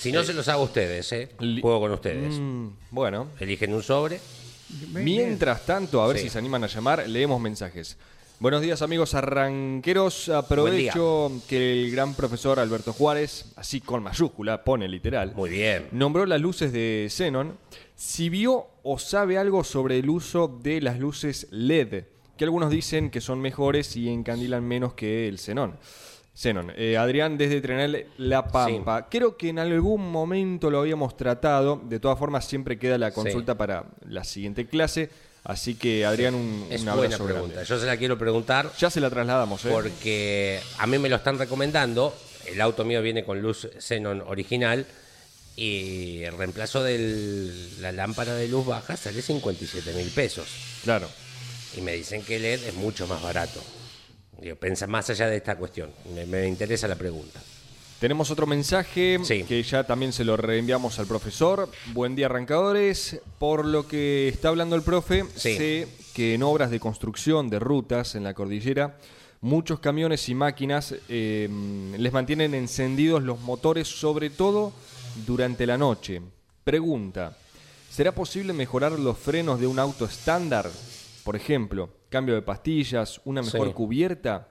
[0.00, 1.12] Si no, se los hago a ustedes.
[1.12, 1.28] ¿eh?
[1.60, 2.34] Juego con ustedes.
[2.38, 4.18] Mm, bueno, Eligen un sobre.
[4.92, 6.24] Mientras tanto, a ver Sí.
[6.24, 7.96] si se animan a llamar, leemos mensajes.
[8.40, 14.88] Buenos días amigos arranqueros, aprovecho que el gran profesor Alberto Juárez, así con mayúscula, pone
[14.88, 15.88] literal, Muy bien.
[15.92, 17.58] nombró las luces de Xenon,
[17.94, 22.04] si vio o sabe algo sobre el uso de las luces LED,
[22.38, 25.76] que algunos dicen que son mejores y encandilan menos que el xenón.
[26.34, 29.10] Xenon, eh, Adrián desde Trenel La Pampa.
[29.10, 31.82] Creo que en algún momento lo habíamos tratado.
[31.84, 35.10] De todas formas, siempre queda la consulta para la siguiente clase.
[35.44, 37.54] Así que, Adrián, un, Es un buena pregunta.
[37.54, 37.64] grande.
[37.64, 39.68] Yo se la quiero preguntar Ya se la trasladamos, ¿eh?
[39.70, 42.14] porque a mí me lo están recomendando.
[42.46, 44.86] El auto mío viene con luz xenon original
[45.56, 50.48] y el reemplazo de la lámpara de luz baja sale 57 mil pesos.
[50.84, 51.08] Claro.
[51.76, 53.62] Y me dicen que LED es mucho más barato.
[54.40, 55.90] Digo, pensa más allá de esta cuestión.
[56.14, 57.40] Me, me interesa la pregunta.
[58.00, 59.44] Tenemos otro mensaje Sí.
[59.44, 61.68] que ya también se lo reenviamos al profesor.
[61.92, 63.20] Buen día, arrancadores.
[63.38, 65.56] Por lo que está hablando el profe, Sí.
[65.56, 68.96] sé que en obras de construcción de rutas en la cordillera,
[69.42, 71.48] muchos camiones y máquinas eh,
[71.98, 74.72] les mantienen encendidos los motores, sobre todo
[75.26, 76.22] durante la noche.
[76.64, 77.36] Pregunta,
[77.90, 80.70] ¿será posible mejorar los frenos de un auto estándar?
[81.22, 83.74] Por ejemplo, cambio de pastillas, una mejor Sí.
[83.74, 84.48] cubierta.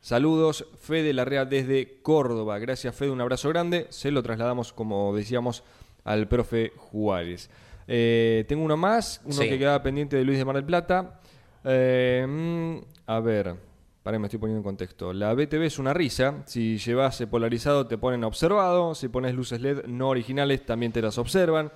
[0.00, 2.58] Saludos, Fede Larrea desde Córdoba.
[2.58, 3.86] Gracias, Fede, un abrazo grande.
[3.90, 5.64] Se lo trasladamos, como decíamos,
[6.04, 7.50] al profe Juárez.
[7.86, 9.48] Eh, tengo uno más, uno Sí.
[9.48, 11.20] que quedaba pendiente de Luis de Mar del Plata.
[11.64, 12.76] Eh, mm,
[13.06, 13.56] a ver,
[14.02, 15.12] para me estoy poniendo en contexto.
[15.12, 16.42] La BTV es una risa.
[16.46, 18.94] Si llevas polarizado, te ponen observado.
[18.94, 21.72] Si pones luces LED no originales, también te las observan.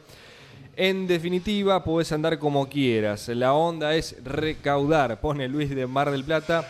[0.77, 3.29] En definitiva, podés andar como quieras.
[3.29, 5.21] La onda es recaudar.
[5.21, 6.67] Pone Luis de Mar del Plata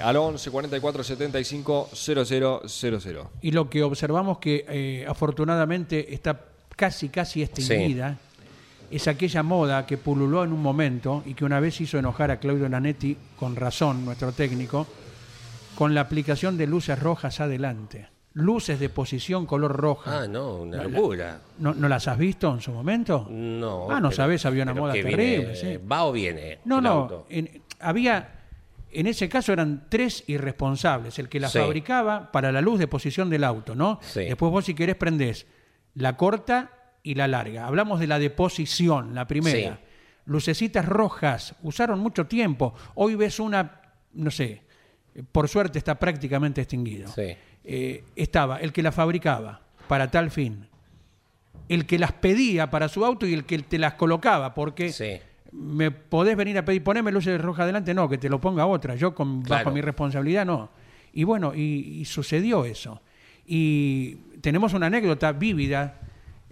[0.00, 3.22] al 11 44 75 0000.
[3.42, 6.40] Y lo que observamos que eh, afortunadamente está
[6.76, 8.16] casi, casi extinguida,
[8.90, 12.38] es aquella moda que pululó en un momento y que una vez hizo enojar a
[12.40, 14.86] Claudio Nanetti, con razón, nuestro técnico,
[15.76, 18.08] con la aplicación de luces rojas adelante.
[18.32, 20.20] Luces de posición color roja.
[20.22, 21.40] Ah, no, una locura.
[21.58, 23.26] ¿No, no las has visto en su momento?
[23.28, 23.90] No.
[23.90, 25.38] Ah, no pero- sabés, había una moda terrible.
[25.38, 25.76] viene- sí.
[25.78, 26.58] ¿Va o viene?
[26.64, 26.90] No, el no.
[26.90, 27.26] auto?
[27.28, 28.39] en- había.
[28.92, 31.18] En ese caso eran tres irresponsables.
[31.18, 31.58] El que la Sí.
[31.58, 33.98] fabricaba para la luz de posición del auto, ¿no?
[34.02, 34.20] Sí.
[34.20, 35.46] Después vos, si querés, prendés
[35.94, 36.70] la corta
[37.02, 37.66] y la larga.
[37.66, 39.74] Hablamos de la de posición, la primera.
[39.76, 39.80] Sí.
[40.26, 41.54] Lucecitas rojas.
[41.62, 42.74] Usaron mucho tiempo.
[42.94, 43.80] Hoy ves una,
[44.12, 44.62] no sé,
[45.32, 47.08] por suerte está prácticamente extinguido.
[47.08, 47.36] Sí.
[47.64, 50.66] Eh, estaba el que la fabricaba para tal fin.
[51.68, 55.20] El que las pedía para su auto y el que te las colocaba, porque Sí.
[55.52, 58.94] Me podés venir a pedir, poneme luces rojas adelante, no, que te lo ponga otra,
[58.94, 59.64] yo con, Claro.
[59.64, 60.70] bajo mi responsabilidad no.
[61.12, 61.60] Y bueno, y,
[62.00, 63.00] y sucedió eso.
[63.46, 65.98] Y tenemos una anécdota vívida.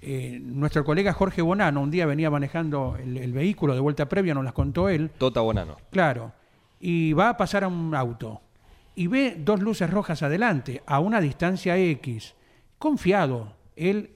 [0.01, 4.35] eh, nuestro colega Jorge Bonano un día venía manejando el, el vehículo de vuelta previa,
[4.35, 5.77] nos las contó él, Tota Bonano.
[5.91, 6.33] Claro.
[6.81, 8.41] Y va a pasar a un auto.
[8.95, 12.35] Y ve dos luces rojas adelante, a una distancia X.
[12.79, 14.11] Confiado, él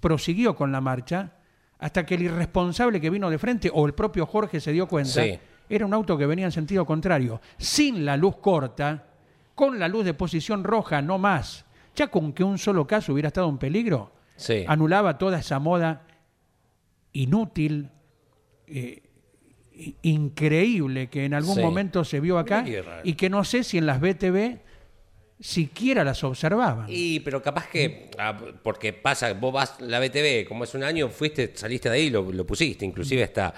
[0.00, 1.32] prosiguió con la marcha
[1.78, 5.22] hasta que el irresponsable que vino de frente, o el propio Jorge se dio cuenta,
[5.22, 5.38] Sí.
[5.68, 9.04] era un auto que venía en sentido contrario, sin la luz corta,
[9.54, 11.64] con la luz de posición roja, no más.
[11.94, 14.64] Ya con que un solo caso hubiera estado en peligro, Sí.
[14.68, 16.02] anulaba toda esa moda
[17.12, 17.90] inútil,
[18.66, 19.02] eh,
[20.02, 21.60] increíble que en algún Sí.
[21.60, 22.64] momento se vio acá
[23.04, 24.60] y que no sé si en las BTV
[25.40, 26.86] siquiera las observaban.
[26.88, 31.08] Y, pero capaz que, ah, porque pasa, vos vas la BTV, como es un año,
[31.08, 33.52] fuiste, saliste de ahí, lo, lo pusiste, inclusive hasta,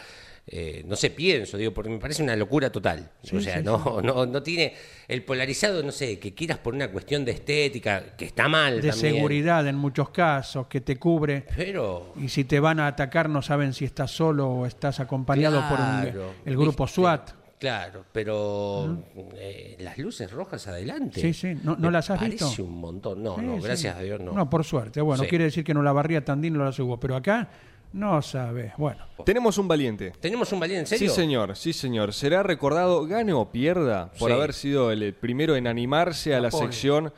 [0.50, 3.10] eh, no sé, pienso, digo, porque me parece una locura total.
[3.32, 4.74] o sea, no, no, no tiene,
[5.06, 8.88] el polarizado, no sé, que quieras por una cuestión de estética, que está mal de
[8.90, 11.44] también, seguridad en muchos casos, que te cubre.
[11.56, 15.62] Pero, Y si te van a atacar no saben si estás solo o estás acompañado
[15.68, 16.94] por un- el grupo ¿viste?
[17.02, 17.37] SWAT.
[17.58, 18.98] Claro, pero
[19.34, 21.20] eh, las luces rojas adelante.
[21.20, 22.62] Sí, sí, ¿no- no me las has parece visto?
[22.64, 23.22] un montón.
[23.22, 23.62] No, Sí, no, sí.
[23.62, 24.32] gracias a Dios no.
[24.32, 25.00] No, por suerte.
[25.00, 25.28] Bueno, Sí.
[25.28, 27.00] quiere decir que no la barría Tandil, no la subo.
[27.00, 27.48] Pero acá,
[27.92, 28.72] no sabes.
[28.76, 30.12] Bueno, Tenemos un valiente.
[30.20, 31.10] ¿Tenemos un valiente en serio?
[31.10, 32.12] Sí, señor, sí, señor.
[32.12, 34.36] Será recordado, gane o pierda, por Sí.
[34.36, 36.66] haber sido el primero en animarse a la Pobre.
[36.66, 37.12] sección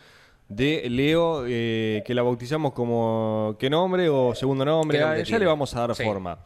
[0.48, 4.98] de Leo, eh, que la bautizamos como ¿qué nombre o segundo nombre?
[4.98, 5.38] ¿Qué nombre Ah, ya tiene?
[5.40, 6.02] le vamos a dar Sí.
[6.02, 6.38] forma.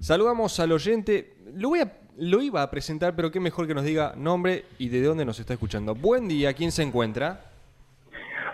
[0.00, 1.36] Saludamos al oyente.
[1.54, 4.88] Lo, voy a, lo iba a presentar, pero qué mejor que nos diga nombre y
[4.88, 5.94] de dónde nos está escuchando.
[5.94, 7.40] Buen día, ¿quién se encuentra?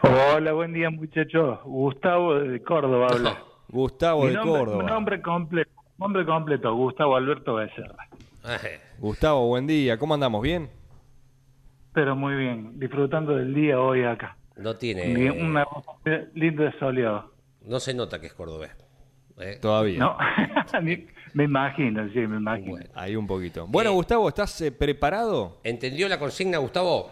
[0.02, 1.58] Hola, buen día muchachos.
[1.64, 3.38] Gustavo de Córdoba habla.
[3.68, 4.82] Gustavo Mi de Córdoba.
[4.82, 8.08] mi nombre completo, nombre completo, Gustavo Alberto Becerra.
[8.46, 9.98] Eh, Gustavo, buen día.
[9.98, 10.42] ¿Cómo andamos?
[10.42, 10.68] ¿Bien?
[11.92, 14.36] Pero muy bien, disfrutando del día hoy acá.
[14.56, 15.12] no tiene.
[15.14, 15.66] Bien, Una
[16.34, 17.30] lindo de soleado.
[17.66, 18.70] No se nota que es cordobés.
[19.38, 19.98] Eh, Todavía.
[19.98, 20.16] No,
[20.82, 22.72] Ni- me imagino, sí, me imagino.
[22.72, 22.86] Bueno.
[22.94, 23.66] Ahí un poquito.
[23.68, 25.58] Bueno, Eh, Gustavo, ¿estás eh, preparado?
[25.64, 27.10] ¿Entendió la consigna, Gustavo?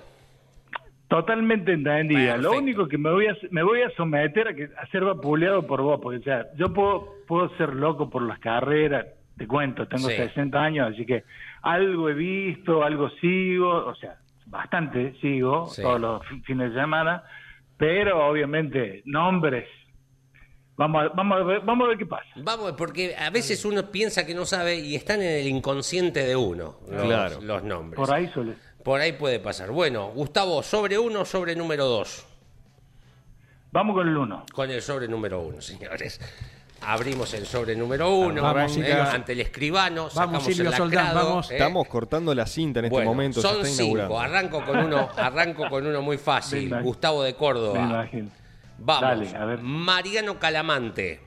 [1.09, 2.37] Totalmente entendida.
[2.37, 5.67] Lo único que me voy a me voy a someter a, que, a ser vapuleado
[5.67, 9.07] por vos, porque o sea, yo puedo puedo ser loco por las carreras,
[9.39, 10.17] te cuento, tengo Sí.
[10.17, 11.25] 60 años, así que
[11.63, 14.17] algo he visto, algo sigo, o sea,
[14.47, 15.81] bastante sigo Sí.
[15.81, 17.23] todos los fi- fines de semana,
[17.79, 19.67] pero obviamente nombres.
[20.79, 22.25] Vamos a, vamos a ver, vamos a ver qué pasa.
[22.37, 26.37] Vamos, porque a veces uno piensa que no sabe y están en el inconsciente de
[26.37, 27.41] uno los, Claro.
[27.43, 27.97] los nombres.
[27.99, 28.55] Por ahí suele.
[28.85, 29.71] Por ahí puede pasar.
[29.73, 32.25] Bueno, Gustavo, sobre uno, sobre número dos.
[33.73, 34.47] Vamos con el uno.
[34.53, 36.21] Con el sobre número uno, señores.
[36.81, 39.03] Abrimos el sobre número uno Vamos, eh, Silvio.
[39.03, 41.51] ante el escribano, sacamos Silvio el Soldán, lacrado, vamos.
[41.51, 41.55] eh.
[41.55, 43.43] Estamos cortando la cinta en este Bueno, momento.
[43.43, 44.05] Son inaugurando.
[44.15, 44.21] cinco.
[44.21, 46.73] Arranco con uno, arranco con uno muy fácil.
[46.83, 47.79] Gustavo de Me Córdoba.
[47.81, 48.31] imagino.
[48.79, 49.03] Vamos.
[49.03, 49.59] Dale, a ver.
[49.61, 51.21] Mariano Calamante.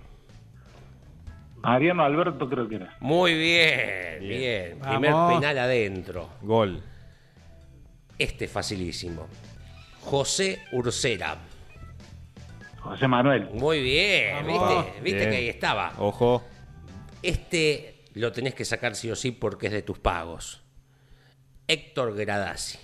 [1.62, 2.96] Mariano Alberto creo que era.
[3.02, 4.80] Muy bien, bien.
[4.80, 5.34] Primer Vamos.
[5.40, 6.30] penal adentro.
[6.42, 6.82] Gol.
[8.18, 9.28] Este facilísimo.
[10.02, 11.38] José Ursera.
[12.80, 13.50] José Manuel.
[13.54, 14.86] Muy bien, Vamos.
[14.86, 15.02] ¿viste?
[15.02, 15.30] ¿Viste Bien.
[15.30, 15.94] que ahí estaba?
[16.00, 16.44] Ojo.
[17.22, 20.64] Este lo tenés que sacar sí o sí porque es de tus pagos.
[21.68, 22.80] Héctor Gradasi.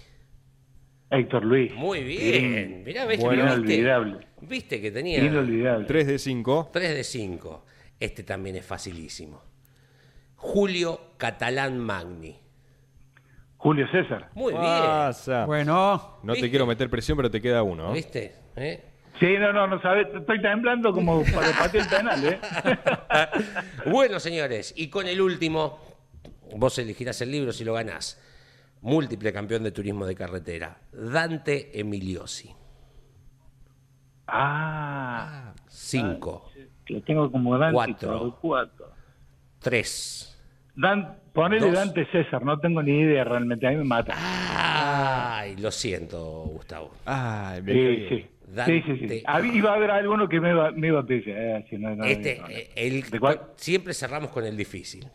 [1.10, 1.74] Héctor Luis.
[1.74, 2.84] Muy bien.
[2.86, 3.44] Mirá, ¿ves Bueno.
[3.44, 3.56] ¿viste?
[3.56, 4.27] Inolvidable.
[4.42, 5.86] Viste que tenía Inolvidable.
[5.86, 6.70] 3 de 5.
[6.72, 7.66] 3 de 5.
[8.00, 9.42] Este también es facilísimo.
[10.36, 12.38] Julio Catalán Magni.
[13.58, 14.30] Julio César.
[14.36, 15.46] Muy Pasa.
[15.46, 16.20] bueno.
[16.24, 17.92] No te quiero meter presión, pero te queda uno.
[17.92, 17.96] bien.
[17.96, 18.36] ¿Viste?
[18.56, 18.84] ¿Eh?
[19.20, 20.08] Sí, no, no, no sabes.
[20.14, 22.40] Estoy temblando como para patear el penal, ¿eh?
[23.92, 25.80] Bueno, señores, y con el último,
[26.56, 28.22] vos elegirás el libro si lo ganás.
[28.82, 30.78] Múltiple campeón de turismo de carretera.
[30.92, 32.54] Dante Emiliosi.
[34.28, 36.52] Ah, 5,
[36.90, 37.74] lo tengo como Dante.
[37.74, 38.38] Cuatro.
[38.42, 38.92] Cuatro.
[39.60, 40.38] 3.
[40.76, 41.74] Dan, ponele Dos.
[41.76, 44.14] Dante César, no tengo ni idea realmente, a mí me mata.
[45.40, 46.20] Ay, lo siento,
[46.54, 46.92] Gustavo.
[47.06, 48.26] Ay, me Sí, sí.
[48.54, 48.84] Dante.
[48.86, 49.24] Sí, sí, sí.
[49.26, 51.24] Había- iba a haber alguno que me iba, me iba a pedir.
[51.30, 52.50] Eh, sí, no, no, Este, no, no.
[52.50, 53.42] eh, el, ¿De cuál?
[53.56, 55.06] siempre cerramos con el difícil.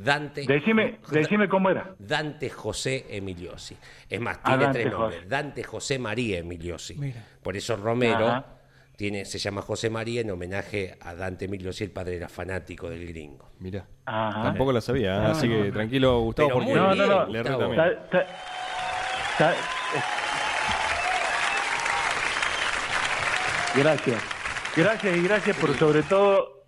[0.00, 0.44] Dante.
[0.46, 1.94] Decime, decime cómo era.
[1.98, 3.76] Dante José Emiliosi.
[4.08, 5.16] Es más, tiene Dante tres nombres.
[5.16, 5.28] José.
[5.28, 6.94] Dante José María Emiliosi.
[6.94, 7.24] Mira.
[7.42, 8.46] Por eso Romero Ajá.
[8.96, 13.06] tiene, se llama José María en homenaje a Dante Emiliosi, el padre era fanático del
[13.08, 13.50] gringo.
[13.58, 13.86] Mira.
[14.06, 14.42] Ajá.
[14.44, 15.20] Tampoco la sabía, ¿eh?
[15.20, 17.26] Ah, así que tranquilo, Gustavo, Pero porque muy No, no, no.
[17.26, 17.58] le Gustavo.
[17.60, 17.80] también.
[18.12, 18.26] Eh.
[23.76, 24.22] Gracias.
[24.76, 26.64] Gracias y gracias por sobre todo.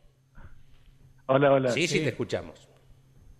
[1.26, 1.70] Hola, hola.
[1.70, 2.68] Sí, sí, te escuchamos.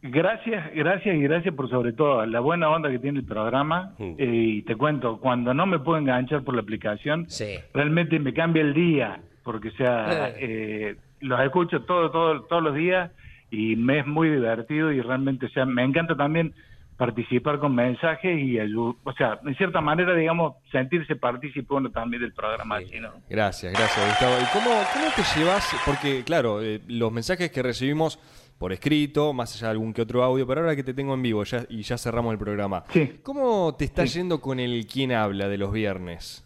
[0.03, 3.92] Gracias, gracias y gracias por sobre todo la buena onda que tiene el programa.
[3.98, 4.14] Mm.
[4.18, 7.57] Eh, y te cuento, cuando no me puedo enganchar por la aplicación, Sí.
[7.74, 12.74] realmente me cambia el día, porque o sea, eh, los escucho todo, todo, todos los
[12.74, 13.11] días
[13.51, 16.55] y me es muy divertido y realmente, o sea, me encanta también
[16.96, 22.22] participar con mensajes y ayu- o sea, en cierta manera, digamos, sentirse partícipe uno también
[22.22, 22.84] del programa, Sí.
[22.84, 23.09] así, ¿no?
[23.28, 24.34] Gracias, gracias, Gustavo.
[24.38, 25.74] ¿Y cómo, cómo te llevas?
[25.86, 28.18] Porque, claro, eh, los mensajes que recibimos
[28.61, 31.23] por escrito, más allá de algún que otro audio, pero ahora que te tengo en
[31.23, 33.19] vivo ya, y ya cerramos el programa, Sí.
[33.23, 34.19] ¿cómo te está Sí.
[34.19, 36.45] yendo con el quién habla de los viernes?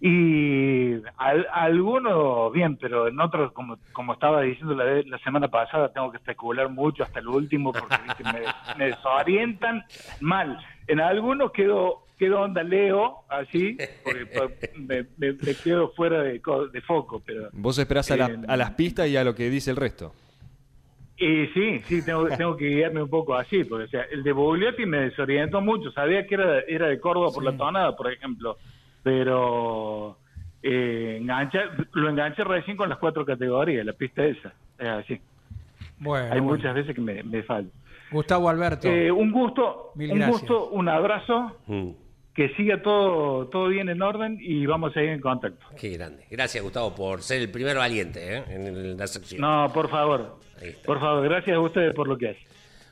[0.00, 5.92] Y al- algunos bien, pero en otros, como, como estaba diciendo la, la semana pasada,
[5.92, 8.22] tengo que especular mucho hasta el último porque ¿viste?
[8.22, 8.40] me,
[8.78, 9.84] me desorientan
[10.20, 10.56] mal.
[10.86, 14.24] En algunos quedo, quedo onda Leo, así, porque
[14.76, 16.40] me, me- me quedo fuera de,
[16.72, 17.48] de foco, pero...
[17.54, 20.12] Vos esperás a, la- a las pistas y a lo que dice el resto.
[21.18, 24.32] Y sí, sí, tengo, tengo que guiarme un poco así, porque o sea, el de
[24.32, 28.58] Bugliotti me desorientó mucho, sabía que era, era de Córdoba por la tonada, por ejemplo,
[29.02, 30.18] pero
[30.62, 31.60] eh, engancha,
[31.92, 35.20] lo enganché recién con las cuatro categorías, la pista esa, es así.
[35.98, 36.56] Bueno, Hay bueno.
[36.56, 37.70] muchas veces que me, me falta.
[38.10, 38.86] Gustavo Alberto.
[38.88, 40.40] Eh, un gusto, Mil un gracias.
[40.40, 41.90] gusto, un abrazo, Mm,
[42.34, 45.64] que siga todo, todo bien en orden y vamos a seguir en contacto.
[45.80, 46.26] qué grande.
[46.30, 48.44] Gracias, Gustavo, por ser el primero valiente ¿eh?
[48.50, 49.40] en la sección.
[49.40, 50.36] No, por favor.
[50.84, 52.42] Por favor, gracias a ustedes por lo que hacen.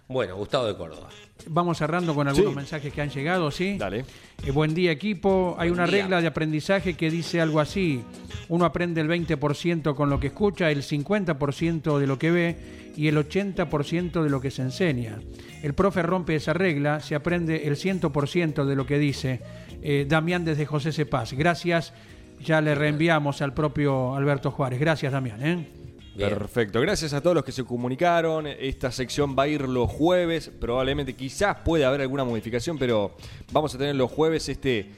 [0.06, 1.08] Bueno, Gustavo de Córdoba.
[1.48, 2.56] Vamos cerrando con algunos Sí.
[2.56, 3.78] mensajes que han llegado, ¿sí?
[3.78, 4.04] Dale.
[4.44, 5.56] Eh, buen día, equipo.
[5.58, 6.02] Hay Buen una día.
[6.02, 8.04] regla de aprendizaje que dice algo así.
[8.50, 12.56] Uno aprende el 20% con lo que escucha, el 50% de lo que ve
[12.96, 15.18] y el 80% de lo que se enseña.
[15.62, 19.40] El profe rompe esa regla, se aprende el 100% de lo que dice.
[19.82, 21.32] Eh, Damián desde José Cepaz.
[21.32, 21.94] Gracias.
[22.40, 24.78] Ya le reenviamos al propio Alberto Juárez.
[24.78, 25.42] Gracias, Damián.
[25.46, 25.66] ¿eh?
[26.14, 26.30] Bien.
[26.30, 26.80] Perfecto.
[26.80, 28.46] Gracias a todos los que se comunicaron.
[28.46, 30.50] Esta sección va a ir los jueves.
[30.60, 33.16] Probablemente, quizás pueda haber alguna modificación, pero
[33.52, 34.90] vamos a tener los jueves este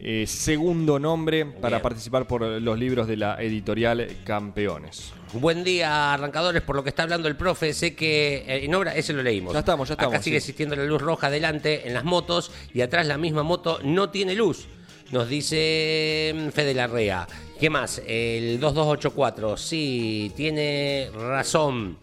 [0.00, 5.12] eh, segundo nombre para participar por los libros de la editorial Campeones.
[5.34, 7.72] Buen día, arrancadores, por lo que está hablando el profe.
[7.72, 9.52] Sé que eh, en obra, ese lo leímos.
[9.52, 10.50] Ya estamos, ya estamos, Acá sigue sí.
[10.50, 14.34] existiendo la luz roja adelante en las motos y atrás la misma moto no tiene
[14.34, 14.66] luz.
[15.12, 17.26] Nos dice mm, Fede Larrea.
[17.64, 18.02] ¿Qué más?
[18.06, 19.56] El 2284.
[19.56, 21.96] Sí, tiene razón.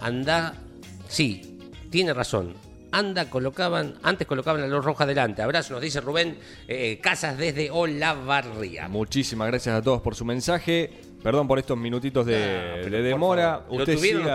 [0.00, 0.54] Anda.
[1.08, 1.58] Sí,
[1.90, 2.54] tiene razón.
[2.92, 5.42] Anda, colocaban, antes colocaban la luz roja adelante.
[5.42, 6.38] Abrazo, nos dice Rubén
[6.68, 8.86] eh, Casas desde Olavarría.
[8.86, 11.07] Muchísimas gracias a todos por su mensaje.
[11.22, 13.64] Perdón por estos minutitos de, demora.
[13.70, 14.34] ¿Lo Usted tuvieron siga-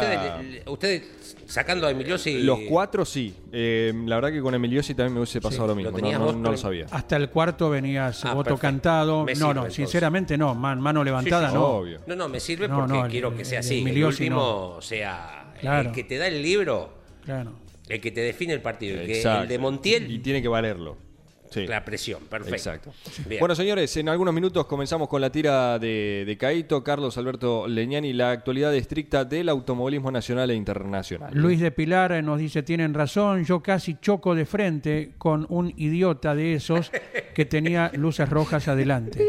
[0.68, 2.42] ustedes, sacando a Emiliosi?
[2.44, 3.34] Los cuatro sí.
[3.54, 5.98] Eh, la verdad que con Emiliosi también me hubiese pasado lo mismo.
[5.98, 6.86] ¿Lo no, no- lo el- sabía.
[6.92, 8.62] Hasta el cuarto venías Ah, voto perfecto.
[8.62, 9.24] cantado.
[9.24, 9.76] Me no, no, entonces.
[9.76, 10.54] sinceramente no.
[10.56, 11.66] Man- mano levantada sí, no.
[11.66, 12.00] obvio.
[12.06, 13.76] No, no, me sirve No, porque no, el- quiero que sea el así.
[13.76, 15.90] El Emiliosi último sea Claro.
[15.90, 17.54] el que te da el libro, Claro.
[17.88, 19.00] el que te define el partido.
[19.00, 20.98] El, que- el de Y Montiel, tiene que valerlo.
[21.54, 21.68] Sí.
[21.68, 22.24] la presión.
[22.30, 22.56] Perfecto.
[22.56, 22.93] Exacto.
[23.28, 23.39] Bien.
[23.39, 28.12] Bueno, señores, en algunos minutos comenzamos con la tira de, de Caito, Carlos Alberto Leñani,
[28.14, 31.32] la actualidad estricta del automovilismo nacional e internacional.
[31.34, 35.74] Luis de Pilar eh, nos dice, tienen razón, yo casi choco de frente con un
[35.78, 36.91] idiota de esos
[37.36, 39.26] que tenía luces rojas adelante.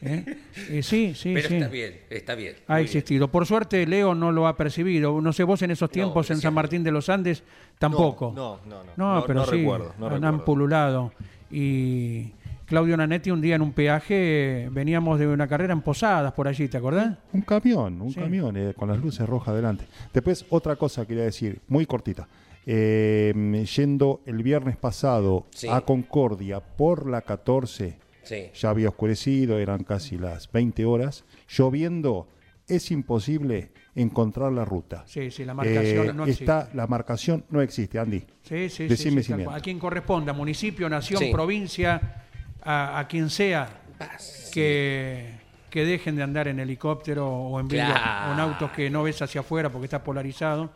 [0.00, 0.36] ¿Eh?
[0.70, 1.54] Eh, sí, sí, Pero sí.
[1.56, 2.54] está bien, está bien.
[2.66, 2.84] Ha bien.
[2.86, 3.28] existido.
[3.28, 5.20] Por suerte, Leo no lo ha percibido.
[5.20, 6.38] No sé, vos en esos tiempos en.
[6.38, 7.42] San Martín de los Andes
[7.78, 8.32] tampoco.
[8.34, 8.92] No, no, no.
[8.96, 10.26] No, No, pero no sí, recuerdo, no han, recuerdo.
[10.28, 11.12] han pululado.
[11.50, 12.32] Y
[12.66, 16.68] Claudio Nanetti un día en un peaje, veníamos de una carrera en Posadas por allí,
[16.68, 17.16] ¿te acordás?
[17.32, 18.20] Un camión, un Sí.
[18.20, 19.86] camión eh, con las luces rojas adelante.
[20.12, 22.28] Después, otra cosa quería decir, muy cortita.
[22.66, 25.68] Eh, yendo el viernes pasado Sí.
[25.70, 28.50] a Concordia por la 14, Sí.
[28.54, 31.24] ya había oscurecido, eran casi las 20 horas.
[31.48, 32.26] Lloviendo,
[32.68, 35.02] es imposible encontrar la ruta.
[35.06, 36.44] Sí, sí, la marcación Eh, no existe.
[36.44, 38.20] está, la marcación no existe, Andy.
[38.42, 39.42] Sí, sí, sí, Decime sí, si.
[39.50, 41.30] A quien corresponda, municipio, nación, Sí.
[41.32, 42.24] provincia,
[42.62, 43.68] a, a quien sea,
[44.00, 44.16] Ah,
[44.52, 45.32] que,
[45.70, 48.30] que dejen de andar en helicóptero o en, Claro.
[48.30, 50.70] o en autos que no ves hacia afuera porque está polarizado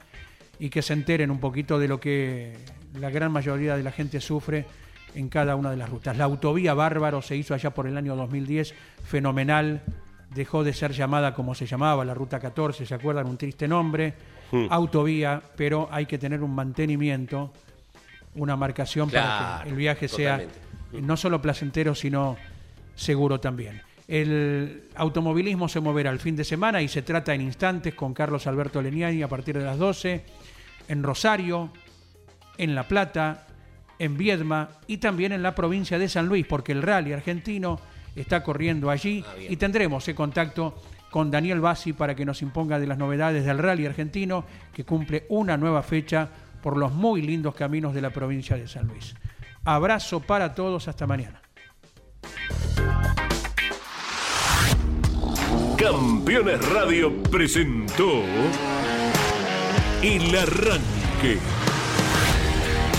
[0.59, 2.57] y que se enteren un poquito de lo que
[2.99, 4.64] la gran mayoría de la gente sufre
[5.14, 6.16] en cada una de las rutas.
[6.16, 8.74] La autovía Bárbaro se hizo allá por el año 2010,
[9.05, 9.82] fenomenal,
[10.35, 13.26] dejó de ser llamada como se llamaba, la Ruta 14, ¿se acuerdan?
[13.26, 14.14] Un triste nombre,
[14.53, 14.66] Hmm.
[14.68, 17.53] autovía, pero hay que tener un mantenimiento,
[18.35, 20.55] una marcación para que el viaje totalmente.
[20.55, 22.37] sea no solo placentero, sino
[22.95, 23.80] seguro también.
[24.07, 28.47] El automovilismo se moverá el fin de semana y se trata en instantes con Carlos
[28.47, 30.22] Alberto Leniani a partir de las 12
[30.87, 31.70] en Rosario,
[32.59, 33.47] en La Plata,
[33.99, 37.80] en Viedma y también en la provincia de San Luis, porque el rally argentino
[38.17, 40.75] está corriendo allí Ah, y tendremos ese contacto
[41.11, 45.27] con Daniel Bassi para que nos imponga de las novedades del rally argentino que cumple
[45.29, 46.29] una nueva fecha
[46.63, 49.15] por los muy lindos caminos de la provincia de San Luis.
[49.65, 51.43] Abrazo para todos, hasta mañana.
[55.77, 58.23] Campeones Radio presentó
[60.03, 61.39] El Arranque.